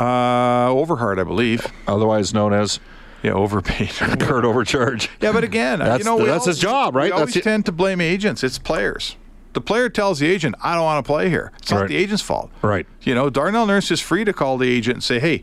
uh, 0.00 0.68
Overhardt, 0.70 1.18
I 1.18 1.24
believe. 1.24 1.66
Otherwise 1.86 2.32
known 2.32 2.52
as 2.52 2.78
Yeah, 3.22 3.32
overpaid. 3.32 3.88
Kurt 4.20 4.44
Overcharge. 4.44 5.10
Yeah, 5.20 5.32
but 5.32 5.44
again, 5.44 5.78
That's 5.80 5.98
you 6.00 6.04
know, 6.04 6.18
the- 6.18 6.26
that's 6.26 6.46
his 6.46 6.58
job, 6.58 6.94
right? 6.94 7.04
We 7.04 7.10
That's 7.10 7.20
always 7.20 7.36
it. 7.36 7.44
tend 7.44 7.66
to 7.66 7.72
blame 7.72 8.00
agents. 8.00 8.44
It's 8.44 8.58
players. 8.58 9.16
The 9.54 9.62
player 9.62 9.88
tells 9.88 10.20
the 10.20 10.26
agent, 10.28 10.54
"I 10.62 10.74
don't 10.74 10.84
want 10.84 11.04
to 11.04 11.08
play 11.10 11.30
here." 11.30 11.50
It's 11.58 11.70
not 11.72 11.88
the 11.88 11.96
agent's 11.96 12.22
fault. 12.22 12.50
Right. 12.62 12.86
You 13.02 13.14
know, 13.14 13.28
Darnell 13.30 13.66
Nurse 13.66 13.90
is 13.90 13.98
free 13.98 14.22
to 14.24 14.32
call 14.32 14.56
the 14.58 14.68
agent 14.70 14.96
and 14.96 15.02
say, 15.02 15.18
"Hey, 15.18 15.42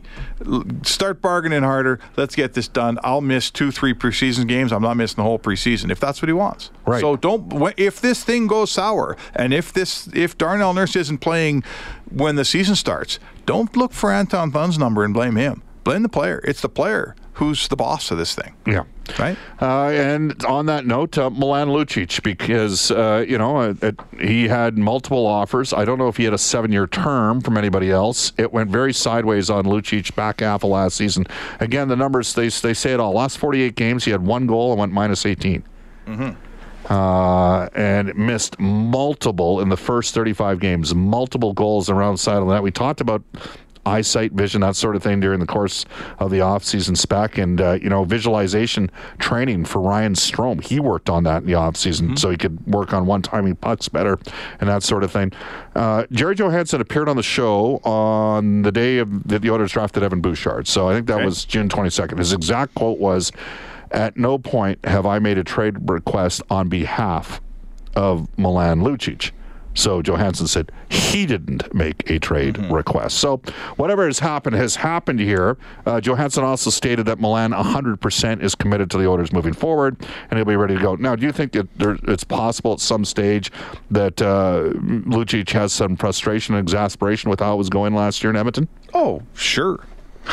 start 0.84 1.20
bargaining 1.20 1.64
harder. 1.64 1.98
Let's 2.16 2.34
get 2.34 2.54
this 2.54 2.68
done. 2.68 2.98
I'll 3.02 3.20
miss 3.20 3.50
two, 3.50 3.70
three 3.70 3.92
preseason 3.94 4.46
games. 4.46 4.72
I'm 4.72 4.80
not 4.80 4.96
missing 4.96 5.16
the 5.16 5.22
whole 5.24 5.38
preseason 5.38 5.90
if 5.90 6.00
that's 6.00 6.22
what 6.22 6.28
he 6.28 6.32
wants." 6.32 6.70
Right. 6.86 7.00
So 7.00 7.16
don't. 7.16 7.52
If 7.76 8.00
this 8.00 8.22
thing 8.24 8.46
goes 8.46 8.70
sour, 8.70 9.16
and 9.34 9.52
if 9.52 9.72
this, 9.72 10.08
if 10.14 10.38
Darnell 10.38 10.72
Nurse 10.72 10.96
isn't 10.96 11.18
playing 11.18 11.64
when 12.10 12.36
the 12.36 12.44
season 12.44 12.76
starts, 12.76 13.18
don't 13.44 13.76
look 13.76 13.92
for 13.92 14.10
Anton 14.12 14.50
Thun's 14.52 14.78
number 14.78 15.04
and 15.04 15.12
blame 15.12 15.36
him. 15.36 15.62
Blame 15.84 16.02
the 16.02 16.08
player. 16.08 16.40
It's 16.44 16.60
the 16.62 16.68
player 16.68 17.14
who's 17.36 17.68
the 17.68 17.76
boss 17.76 18.10
of 18.10 18.16
this 18.16 18.34
thing. 18.34 18.54
Yeah. 18.66 18.84
Right. 19.18 19.36
Uh, 19.60 19.88
and 19.90 20.44
on 20.46 20.66
that 20.66 20.86
note, 20.86 21.16
uh, 21.18 21.28
Milan 21.30 21.68
Lucic, 21.68 22.22
because 22.22 22.90
uh, 22.90 23.24
you 23.28 23.38
know 23.38 23.76
it, 23.80 24.00
he 24.18 24.48
had 24.48 24.78
multiple 24.78 25.26
offers. 25.26 25.72
I 25.72 25.84
don't 25.84 25.98
know 25.98 26.08
if 26.08 26.16
he 26.16 26.24
had 26.24 26.32
a 26.32 26.38
seven-year 26.38 26.86
term 26.88 27.40
from 27.42 27.56
anybody 27.56 27.90
else. 27.90 28.32
It 28.36 28.52
went 28.52 28.70
very 28.70 28.92
sideways 28.92 29.50
on 29.50 29.64
Lucic 29.64 30.14
back 30.16 30.40
half 30.40 30.64
of 30.64 30.70
last 30.70 30.96
season. 30.96 31.26
Again, 31.60 31.88
the 31.88 31.96
numbers 31.96 32.34
they 32.34 32.48
they 32.48 32.74
say 32.74 32.94
it 32.94 33.00
all. 33.00 33.12
Last 33.12 33.38
48 33.38 33.76
games, 33.76 34.04
he 34.04 34.10
had 34.10 34.22
one 34.22 34.46
goal 34.46 34.72
and 34.72 34.80
went 34.80 34.92
minus 34.92 35.26
18. 35.26 35.62
Uh, 36.88 37.68
and 37.74 38.14
missed 38.16 38.58
multiple 38.60 39.60
in 39.60 39.68
the 39.68 39.76
first 39.76 40.14
35 40.14 40.60
games, 40.60 40.94
multiple 40.94 41.52
goals 41.52 41.90
around 41.90 42.14
the 42.14 42.18
side 42.18 42.40
of 42.40 42.48
that. 42.48 42.62
We 42.62 42.70
talked 42.70 43.00
about 43.00 43.22
eyesight, 43.86 44.32
vision, 44.32 44.60
that 44.62 44.76
sort 44.76 44.96
of 44.96 45.02
thing 45.02 45.20
during 45.20 45.40
the 45.40 45.46
course 45.46 45.84
of 46.18 46.30
the 46.30 46.38
offseason 46.38 46.96
spec 46.96 47.38
and, 47.38 47.60
uh, 47.60 47.78
you 47.80 47.88
know, 47.88 48.04
visualization 48.04 48.90
training 49.18 49.64
for 49.64 49.80
Ryan 49.80 50.14
Strome. 50.14 50.62
He 50.62 50.80
worked 50.80 51.08
on 51.08 51.22
that 51.24 51.42
in 51.42 51.46
the 51.46 51.52
offseason 51.54 52.18
so 52.18 52.30
he 52.30 52.36
could 52.36 52.66
work 52.66 52.92
on 52.92 53.06
one 53.06 53.22
timing 53.22 53.56
pucks 53.56 53.88
better 53.88 54.18
and 54.60 54.68
that 54.68 54.82
sort 54.82 55.04
of 55.04 55.10
thing. 55.12 55.32
Uh, 55.74 56.04
Gerry 56.10 56.34
Johannson 56.34 56.80
appeared 56.80 57.08
on 57.08 57.16
the 57.16 57.22
show 57.22 57.76
on 57.84 58.62
the 58.62 58.72
day 58.72 58.98
of 58.98 59.26
that 59.28 59.42
the 59.42 59.50
Oilers 59.50 59.72
drafted 59.72 60.02
Evan 60.02 60.20
Bouchard. 60.20 60.66
So 60.66 60.88
I 60.88 60.94
think 60.94 61.06
that 61.06 61.16
Okay. 61.16 61.24
was 61.24 61.44
June 61.44 61.68
22nd. 61.68 62.18
His 62.18 62.32
exact 62.32 62.74
quote 62.74 62.98
was, 62.98 63.30
at 63.92 64.16
no 64.16 64.36
point 64.36 64.84
have 64.84 65.06
I 65.06 65.20
made 65.20 65.38
a 65.38 65.44
trade 65.44 65.76
request 65.88 66.42
on 66.50 66.68
behalf 66.68 67.40
of 67.94 68.26
Milan 68.36 68.80
Lucic. 68.82 69.30
So 69.76 70.02
Johannson 70.02 70.48
said 70.48 70.72
he 70.88 71.26
didn't 71.26 71.72
make 71.72 72.08
a 72.10 72.18
trade 72.18 72.58
request. 72.70 73.18
So 73.18 73.40
whatever 73.76 74.06
has 74.06 74.18
happened 74.18 74.56
has 74.56 74.76
happened 74.76 75.20
here. 75.20 75.56
Uh, 75.84 76.00
Johannson 76.00 76.42
also 76.44 76.70
stated 76.70 77.06
that 77.06 77.20
Milan 77.20 77.52
100% 77.52 78.42
is 78.42 78.54
committed 78.54 78.90
to 78.90 78.98
the 78.98 79.06
Oilers 79.06 79.32
moving 79.32 79.52
forward, 79.52 79.96
and 80.30 80.38
he'll 80.38 80.44
be 80.46 80.56
ready 80.56 80.74
to 80.76 80.82
go. 80.82 80.96
Now, 80.96 81.14
do 81.14 81.26
you 81.26 81.32
think 81.32 81.52
that 81.52 81.72
there, 81.78 81.98
it's 82.04 82.24
possible 82.24 82.72
at 82.72 82.80
some 82.80 83.04
stage 83.04 83.52
that 83.90 84.20
uh, 84.20 84.70
Lucic 84.74 85.50
has 85.50 85.72
some 85.72 85.96
frustration 85.96 86.54
and 86.54 86.66
exasperation 86.66 87.30
with 87.30 87.40
how 87.40 87.54
it 87.54 87.58
was 87.58 87.68
going 87.68 87.94
last 87.94 88.22
year 88.22 88.30
in 88.30 88.36
Edmonton? 88.36 88.68
Oh, 88.94 89.22
sure. 89.34 89.84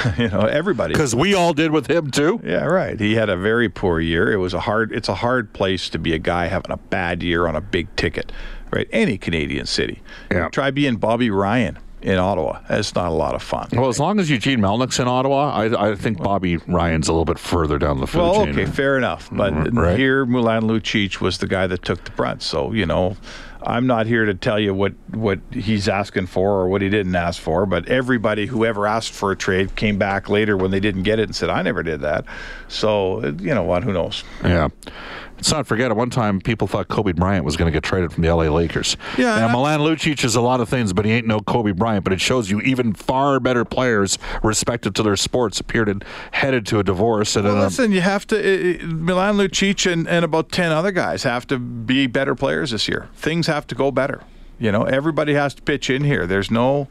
you 0.18 0.28
know, 0.30 0.42
everybody. 0.42 0.94
Because 0.94 1.16
we 1.16 1.34
all 1.34 1.54
did 1.54 1.72
with 1.72 1.90
him 1.90 2.12
too. 2.12 2.42
Yeah, 2.44 2.66
right. 2.66 3.00
He 3.00 3.16
had 3.16 3.30
a 3.30 3.38
very 3.38 3.70
poor 3.70 4.00
year. 4.00 4.32
It 4.32 4.38
was 4.38 4.54
a 4.54 4.62
hard. 4.62 4.92
It's 4.92 5.10
a 5.10 5.16
hard 5.16 5.54
place 5.54 5.90
to 5.90 6.00
be 6.00 6.14
a 6.14 6.20
guy 6.20 6.48
having 6.48 6.72
a 6.72 6.78
bad 6.78 7.22
year 7.22 7.48
on 7.48 7.56
a 7.56 7.62
big 7.62 7.96
ticket, 7.96 8.32
right? 8.74 8.88
Any 8.92 9.18
Canadian 9.18 9.66
city. 9.66 10.02
Yeah. 10.32 10.50
Try 10.50 10.72
being 10.72 10.96
Bobby 10.98 11.30
Ryan 11.30 11.78
in 12.02 12.18
Ottawa. 12.18 12.60
That's 12.68 12.94
not 12.96 13.08
a 13.08 13.14
lot 13.14 13.34
of 13.34 13.42
fun. 13.42 13.70
Well, 13.72 13.88
as 13.88 13.98
long 14.00 14.20
as 14.20 14.30
Eugene 14.30 14.60
Melnyk's 14.60 15.00
in 15.00 15.08
Ottawa, 15.08 15.52
I, 15.54 15.92
I 15.92 15.96
think 15.96 16.18
Bobby 16.18 16.58
Ryan's 16.58 17.08
a 17.08 17.14
little 17.14 17.24
bit 17.26 17.40
further 17.40 17.78
down 17.80 18.02
the 18.02 18.08
food 18.08 18.20
Well, 18.22 18.46
chain. 18.46 18.50
okay, 18.60 18.66
fair 18.66 18.98
enough. 18.98 19.30
But 19.32 19.54
Mm, 19.54 19.78
right. 19.78 19.98
here, 19.98 20.26
Milan 20.26 20.64
Lucic 20.64 21.22
was 21.22 21.38
the 21.38 21.48
guy 21.48 21.66
that 21.68 21.84
took 21.86 22.04
the 22.04 22.12
brunt. 22.12 22.42
So 22.42 22.74
you 22.74 22.86
know, 22.86 23.16
I'm 23.66 23.88
not 23.88 24.06
here 24.06 24.26
to 24.26 24.34
tell 24.34 24.60
you 24.60 24.74
what 24.74 24.94
what 25.12 25.40
he's 25.52 25.88
asking 25.88 26.28
for 26.28 26.52
or 26.62 26.68
what 26.68 26.82
he 26.82 26.90
didn't 26.90 27.16
ask 27.16 27.42
for. 27.42 27.66
But 27.66 27.88
everybody 27.88 28.46
who 28.46 28.66
ever 28.66 28.88
asked 28.88 29.12
for 29.14 29.32
a 29.32 29.36
trade 29.36 29.76
came 29.76 29.98
back 29.98 30.30
later 30.30 30.58
when 30.58 30.72
they 30.72 30.80
didn't 30.80 31.04
get 31.04 31.20
it 31.20 31.24
and 31.24 31.36
said, 31.36 31.50
"I 31.50 31.62
never 31.62 31.84
did 31.84 32.02
that." 32.02 32.26
So 32.68 33.24
you 33.40 33.54
know 33.54 33.64
what? 33.64 33.84
Who 33.84 33.94
knows? 33.94 34.24
Yeah. 34.44 34.70
Let's 35.36 35.52
not 35.52 35.68
forget, 35.68 35.92
at 35.92 35.98
one 35.98 36.10
time, 36.10 36.40
people 36.40 36.68
thought 36.68 36.88
Kobe 36.88 37.12
Bryant 37.12 37.44
was 37.44 37.58
going 37.58 37.70
to 37.70 37.76
get 37.76 37.84
traded 37.84 38.14
from 38.14 38.24
the 38.24 38.34
LA 38.34 38.44
Lakers. 38.46 38.96
Yeah, 39.18 39.40
Now, 39.40 39.50
Milan 39.50 39.82
Lucic 39.82 40.24
is 40.24 40.36
a 40.36 40.42
lot 40.42 40.62
of 40.62 40.70
things, 40.70 40.94
but 40.94 41.04
he 41.04 41.12
ain't 41.12 41.28
no 41.28 41.42
Kobe 41.42 41.72
Bryant. 41.72 42.06
But 42.06 42.14
it 42.14 42.22
shows 42.22 42.50
you 42.50 42.62
even 42.62 42.94
far 42.94 43.42
better 43.42 43.66
players, 43.66 44.18
respected 44.42 44.96
to 44.96 45.04
their 45.04 45.18
sports, 45.18 45.60
appeared 45.60 45.90
and 45.90 46.06
headed 46.32 46.66
to 46.68 46.80
a 46.80 46.84
divorce. 46.84 47.36
And 47.36 47.46
Well, 47.46 47.56
um, 47.58 47.62
listen, 47.64 47.92
you 47.92 48.00
have 48.00 48.26
to. 48.28 48.38
Uh, 48.38 48.86
Milan 48.86 49.36
Lucic 49.36 49.92
and, 49.92 50.08
and 50.08 50.24
about 50.24 50.50
ten 50.52 50.72
other 50.72 50.92
guys 50.92 51.24
have 51.24 51.46
to 51.48 51.60
be 51.60 52.08
better 52.08 52.36
players 52.36 52.72
this 52.72 52.88
year. 52.88 53.10
Things 53.16 53.48
have 53.54 53.68
to 53.68 53.76
go 53.76 53.92
better. 53.92 54.24
You 54.60 54.72
know, 54.72 54.84
everybody 54.84 55.34
has 55.34 55.54
to 55.56 55.62
pitch 55.62 55.90
in 55.90 56.04
here. 56.04 56.26
There's 56.28 56.52
no. 56.52 56.88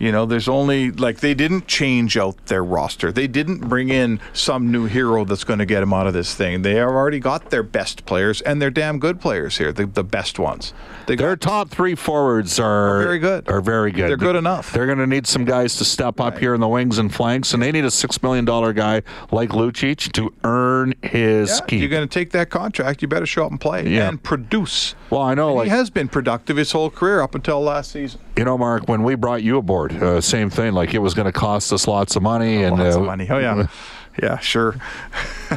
You 0.00 0.10
know, 0.12 0.24
there's 0.26 0.48
only 0.48 0.90
like 0.90 1.20
they 1.20 1.34
didn't 1.34 1.66
change 1.68 2.16
out 2.16 2.46
their 2.46 2.64
roster. 2.64 3.12
They 3.12 3.26
didn't 3.28 3.68
bring 3.68 3.90
in 3.90 4.18
some 4.32 4.72
new 4.72 4.86
hero 4.86 5.24
that's 5.26 5.44
going 5.44 5.58
to 5.58 5.66
get 5.66 5.80
them 5.80 5.92
out 5.92 6.06
of 6.06 6.14
this 6.14 6.34
thing. 6.34 6.62
They 6.62 6.76
have 6.76 6.88
already 6.88 7.20
got 7.20 7.50
their 7.50 7.62
best 7.62 8.06
players, 8.06 8.40
and 8.40 8.62
they're 8.62 8.70
damn 8.70 8.98
good 8.98 9.20
players 9.20 9.58
here. 9.58 9.72
The, 9.72 9.84
the 9.84 10.02
best 10.02 10.38
ones. 10.38 10.72
They 11.06 11.16
their 11.16 11.36
got 11.36 11.40
top 11.42 11.68
three 11.68 11.94
forwards 11.94 12.58
are, 12.58 13.00
Are 13.00 13.02
very 13.02 13.18
good. 13.18 13.48
Are 13.50 13.60
very 13.60 13.92
good. 13.92 14.08
They're 14.08 14.16
good 14.16 14.36
enough. 14.36 14.72
They're 14.72 14.86
going 14.86 14.98
to 14.98 15.06
need 15.06 15.26
some 15.26 15.44
guys 15.44 15.76
to 15.76 15.84
step 15.84 16.18
up 16.18 16.38
here 16.38 16.54
in 16.54 16.60
the 16.62 16.68
wings 16.68 16.96
and 16.98 17.12
flanks, 17.14 17.52
and 17.52 17.62
they 17.62 17.70
need 17.70 17.84
a 17.84 17.90
six 17.90 18.22
million 18.22 18.46
dollar 18.46 18.72
guy 18.72 19.02
like 19.30 19.50
Lucic 19.50 20.10
to 20.12 20.32
earn 20.44 20.94
his 21.02 21.50
Yeah, 21.60 21.66
keep. 21.66 21.80
you're 21.80 21.90
going 21.90 22.08
to 22.08 22.12
take 22.12 22.30
that 22.30 22.48
contract. 22.48 23.02
You 23.02 23.08
better 23.08 23.26
show 23.26 23.44
up 23.44 23.50
and 23.50 23.60
play 23.60 23.86
Yeah. 23.86 24.08
and 24.08 24.22
produce. 24.22 24.94
well, 25.10 25.20
I 25.20 25.34
know, 25.34 25.52
like 25.54 25.64
he 25.64 25.70
has 25.70 25.90
been 25.90 26.08
productive 26.08 26.56
his 26.56 26.72
whole 26.72 26.88
career 26.88 27.20
up 27.20 27.34
until 27.34 27.60
last 27.60 27.90
season. 27.92 28.20
You 28.36 28.44
know, 28.44 28.56
Mark, 28.56 28.88
when 28.88 29.02
we 29.02 29.16
brought 29.16 29.42
you 29.42 29.58
aboard, 29.58 29.89
uh, 29.90 30.20
same 30.20 30.50
thing. 30.50 30.72
Like 30.72 30.94
it 30.94 30.98
was 30.98 31.14
going 31.14 31.26
to 31.26 31.32
cost 31.32 31.72
us 31.72 31.86
lots 31.86 32.16
of 32.16 32.22
money, 32.22 32.62
and 32.62 32.78
Lots 32.78 32.96
uh, 32.96 33.00
of 33.00 33.06
money. 33.06 33.26
Oh 33.28 33.38
yeah, 33.38 33.66
yeah, 34.22 34.38
sure. 34.38 34.76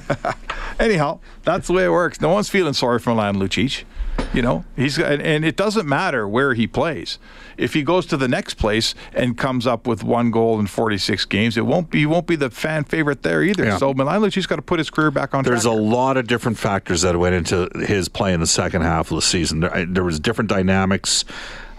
Anyhow, 0.80 1.20
that's 1.44 1.68
the 1.68 1.74
way 1.74 1.86
it 1.86 1.92
works. 1.92 2.20
No 2.22 2.30
one's 2.30 2.50
feeling 2.50 2.74
sorry 2.74 3.00
for 3.00 3.12
Milan 3.12 3.36
Lucic. 3.36 3.84
You 4.34 4.42
know, 4.42 4.66
he's 4.76 4.98
and, 4.98 5.22
and 5.22 5.46
it 5.46 5.56
doesn't 5.56 5.88
matter 5.88 6.28
where 6.28 6.54
he 6.54 6.68
plays. 6.68 7.20
If 7.58 7.74
he 7.74 7.84
goes 7.84 8.06
to 8.08 8.18
the 8.18 8.28
next 8.28 8.56
place 8.56 8.96
and 9.14 9.38
comes 9.38 9.68
up 9.68 9.86
with 9.86 10.04
one 10.04 10.32
goal 10.32 10.60
in 10.60 10.68
46 10.68 11.26
games, 11.26 11.58
it 11.58 11.66
won't 11.66 11.90
be 11.90 12.00
he 12.00 12.06
won't 12.06 12.26
be 12.26 12.36
the 12.36 12.50
fan 12.50 12.84
favorite 12.84 13.24
there 13.24 13.44
either. 13.44 13.66
Yeah. 13.66 13.78
So 13.78 13.94
Milan 13.94 14.22
Lucic's 14.22 14.48
got 14.48 14.56
to 14.58 14.62
put 14.62 14.80
his 14.80 14.90
career 14.90 15.12
back 15.12 15.34
on 15.34 15.44
There's 15.44 15.66
a 15.66 15.72
lot 15.72 16.18
of 16.18 16.28
different 16.28 16.58
factors 16.58 17.02
that 17.02 17.18
went 17.18 17.36
into 17.36 17.70
his 17.86 18.08
play 18.08 18.34
in 18.34 18.40
the 18.40 18.48
second 18.48 18.82
half 18.82 19.12
of 19.12 19.16
the 19.16 19.22
season. 19.22 19.60
There, 19.62 19.86
there 19.86 20.04
was 20.04 20.20
different 20.20 20.50
dynamics. 20.50 21.26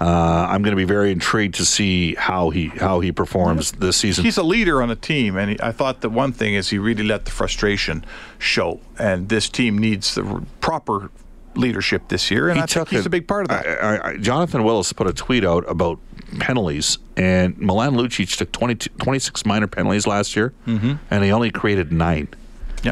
Uh, 0.00 0.04
I'm 0.50 0.62
going 0.62 0.72
to 0.72 0.76
be 0.76 0.84
very 0.84 1.12
intrigued 1.12 1.54
to 1.56 1.64
see 1.64 2.14
how 2.16 2.50
he 2.50 2.66
how 2.68 3.00
he 3.00 3.12
performs 3.12 3.72
this 3.72 3.96
season. 3.96 4.24
He's 4.24 4.36
a 4.38 4.42
leader 4.42 4.82
on 4.82 4.90
a 4.90 4.96
team, 4.96 5.36
and 5.36 5.50
he, 5.52 5.56
I 5.62 5.72
thought 5.72 6.00
that 6.00 6.10
one 6.10 6.32
thing 6.32 6.54
is 6.54 6.70
he 6.70 6.78
really 6.78 7.04
let 7.04 7.24
the 7.24 7.30
frustration 7.30 8.04
show, 8.38 8.80
and 8.98 9.28
this 9.28 9.48
team 9.48 9.78
needs 9.78 10.14
the 10.16 10.44
proper 10.60 11.10
leadership 11.54 12.08
this 12.08 12.30
year, 12.30 12.48
and 12.48 12.58
I 12.60 12.66
think 12.66 12.88
he's 12.88 13.00
it- 13.00 13.06
a 13.06 13.10
big 13.10 13.28
part 13.28 13.42
of 13.44 13.48
that. 13.50 13.66
I, 13.84 14.10
I, 14.10 14.16
Jonathan 14.16 14.64
Willis 14.64 14.92
put 14.92 15.06
a 15.06 15.12
tweet 15.12 15.44
out 15.44 15.64
about 15.70 16.00
penalties, 16.40 16.98
and 17.16 17.56
Milan 17.58 17.94
Lucic 17.94 18.36
took 18.36 18.50
22, 18.50 18.90
26 18.98 19.46
minor 19.46 19.68
penalties 19.68 20.06
last 20.06 20.34
year, 20.34 20.52
Mm-hmm. 20.66 20.94
and 21.10 21.22
he 21.24 21.30
only 21.30 21.50
created 21.52 21.92
nine. 21.92 22.26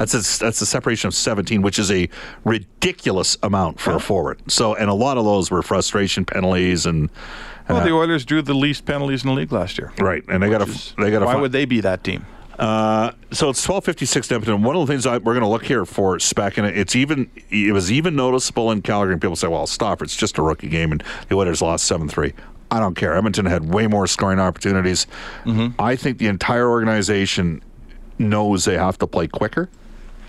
That's 0.01 0.15
a, 0.15 0.39
that's 0.45 0.61
a 0.61 0.67
separation 0.67 1.09
of 1.09 1.15
17, 1.15 1.63
which 1.63 1.79
is 1.79 1.91
a 1.91 2.09
ridiculous 2.45 3.37
amount 3.43 3.81
for 3.81 3.95
a 3.97 4.01
forward. 4.01 4.41
So, 4.51 4.75
and 4.75 4.89
a 4.91 4.95
lot 4.95 5.19
of 5.19 5.25
those 5.25 5.51
were 5.51 5.63
frustration 5.63 6.25
penalties, 6.25 6.87
and 6.87 7.11
well, 7.69 7.79
uh, 7.79 7.85
the 7.85 7.93
Oilers 7.93 8.25
drew 8.25 8.43
the 8.43 8.55
least 8.55 8.85
penalties 8.85 9.23
in 9.25 9.29
the 9.31 9.35
league 9.35 9.53
last 9.53 9.79
year. 9.79 9.93
right, 9.99 10.23
and 10.29 10.43
they 10.43 10.51
got 10.51 10.63
a 10.63 10.67
they 11.01 11.11
got 11.11 11.21
to 11.21 11.27
Why 11.27 11.37
would 11.37 11.53
they 11.53 11.65
be 11.65 11.81
that 11.81 12.03
team? 12.05 12.27
uh, 12.59 13.13
so 13.31 13.49
it's 13.51 13.63
twelve 13.63 13.85
fifty 13.85 14.05
six 14.05 14.31
Edmonton. 14.31 14.63
One 14.63 14.77
of 14.77 14.87
the 14.87 14.93
things 14.93 15.07
I, 15.07 15.19
we're 15.19 15.33
going 15.35 15.41
to 15.41 15.49
look 15.49 15.65
here 15.65 15.85
for 15.85 16.19
spec, 16.19 16.59
and 16.59 16.67
it's 16.67 16.95
even 16.95 17.31
it 17.51 17.73
was 17.73 17.91
even 17.91 18.15
noticeable 18.15 18.71
in 18.71 18.83
Calgary. 18.83 19.13
And 19.15 19.23
people 19.23 19.37
say, 19.37 19.49
"Well, 19.49 19.67
stop! 19.67 20.03
It's 20.03 20.17
just 20.17 20.39
a 20.39 20.43
rookie 20.43 20.69
game," 20.69 20.93
and 20.93 21.03
the 21.29 21.35
Oilers 21.37 21.63
lost 21.63 21.85
seven 21.87 22.09
three. 22.09 22.35
I 22.71 22.79
don't 22.81 22.95
care. 22.95 23.15
Edmonton 23.15 23.45
had 23.47 23.73
way 23.73 23.87
more 23.87 24.07
scoring 24.07 24.39
opportunities. 24.41 25.07
I 25.79 25.95
think 25.97 26.17
the 26.19 26.27
entire 26.27 26.69
organization 26.71 27.63
knows 28.19 28.65
they 28.65 28.79
have 28.79 28.97
to 28.99 29.07
play 29.07 29.29
quicker, 29.29 29.69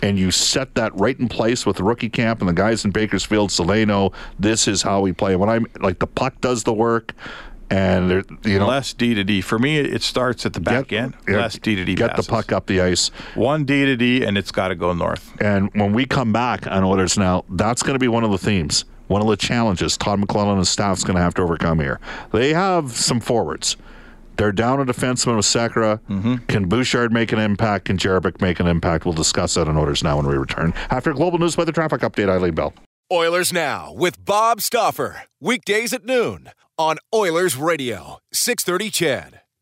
and 0.03 0.19
you 0.19 0.31
set 0.31 0.75
that 0.75 0.93
right 0.99 1.17
in 1.17 1.29
place 1.29 1.65
with 1.65 1.77
the 1.77 1.83
rookie 1.83 2.09
camp 2.09 2.41
and 2.41 2.49
the 2.49 2.53
guys 2.53 2.83
in 2.83 2.91
Bakersfield, 2.91 3.53
so 3.53 3.63
they 3.63 3.85
know 3.85 4.11
this 4.37 4.67
is 4.67 4.81
how 4.81 4.99
we 4.99 5.13
play. 5.13 5.37
When 5.37 5.47
I'm 5.49 5.65
like 5.79 5.99
the 5.99 6.07
puck 6.07 6.41
does 6.41 6.63
the 6.63 6.73
work, 6.73 7.13
and 7.69 8.25
you 8.43 8.59
know, 8.59 8.67
less 8.67 8.91
D 8.93 9.13
to 9.13 9.23
D. 9.23 9.39
For 9.39 9.57
me, 9.57 9.77
it 9.77 10.03
starts 10.03 10.45
at 10.45 10.51
the 10.51 10.59
back 10.59 10.89
get- 10.89 11.03
end. 11.03 11.15
less 11.29 11.57
D 11.57 11.75
to 11.75 11.85
D. 11.85 11.95
Get 11.95 12.11
passes. 12.11 12.25
the 12.25 12.29
puck 12.29 12.51
up 12.51 12.65
the 12.65 12.81
ice. 12.81 13.09
One 13.33 13.63
D 13.63 13.85
to 13.85 13.95
D, 13.95 14.25
and 14.25 14.37
it's 14.37 14.51
got 14.51 14.67
to 14.67 14.75
go 14.75 14.93
north. 14.93 15.33
And 15.39 15.71
when 15.73 15.93
we 15.93 16.05
come 16.05 16.33
back 16.33 16.67
on 16.67 16.83
Oilers 16.83 17.17
Now, 17.17 17.45
that's 17.49 17.81
going 17.81 17.95
to 17.95 17.99
be 17.99 18.09
one 18.09 18.25
of 18.25 18.31
the 18.31 18.37
themes, 18.37 18.83
one 19.07 19.21
of 19.21 19.27
the 19.29 19.37
challenges 19.37 19.95
Todd 19.95 20.19
McLellan 20.19 20.49
and 20.49 20.59
his 20.59 20.69
staff's 20.69 21.05
going 21.05 21.15
to 21.15 21.21
have 21.23 21.33
to 21.35 21.41
overcome 21.41 21.79
here. 21.79 22.01
They 22.33 22.53
have 22.53 22.91
some 22.91 23.21
forwards. 23.21 23.77
They're 24.37 24.51
down 24.51 24.79
a 24.79 24.85
defenseman 24.85 25.35
with 25.37 25.45
Sekera. 25.45 25.99
Mm-hmm. 26.09 26.35
Can 26.47 26.67
Bouchard 26.67 27.11
make 27.11 27.31
an 27.31 27.39
impact? 27.39 27.85
Can 27.85 27.97
Jerebic 27.97 28.41
make 28.41 28.59
an 28.59 28.67
impact? 28.67 29.05
We'll 29.05 29.13
discuss 29.13 29.53
that 29.55 29.67
on 29.67 29.77
Oilers 29.77 30.03
Now 30.03 30.17
when 30.17 30.27
we 30.27 30.35
return. 30.35 30.73
After 30.89 31.13
Global 31.13 31.39
News 31.39 31.55
by 31.55 31.65
the 31.65 31.71
Traffic 31.71 32.01
Update, 32.01 32.29
Eileen 32.29 32.55
Bell. 32.55 32.73
Oilers 33.11 33.53
Now 33.53 33.93
with 33.93 34.23
Bob 34.23 34.61
Stauffer. 34.61 35.23
Weekdays 35.39 35.93
at 35.93 36.05
noon 36.05 36.49
on 36.77 36.97
Oilers 37.13 37.55
Radio, 37.55 38.17
630 38.31 38.89
CHED. 38.89 39.42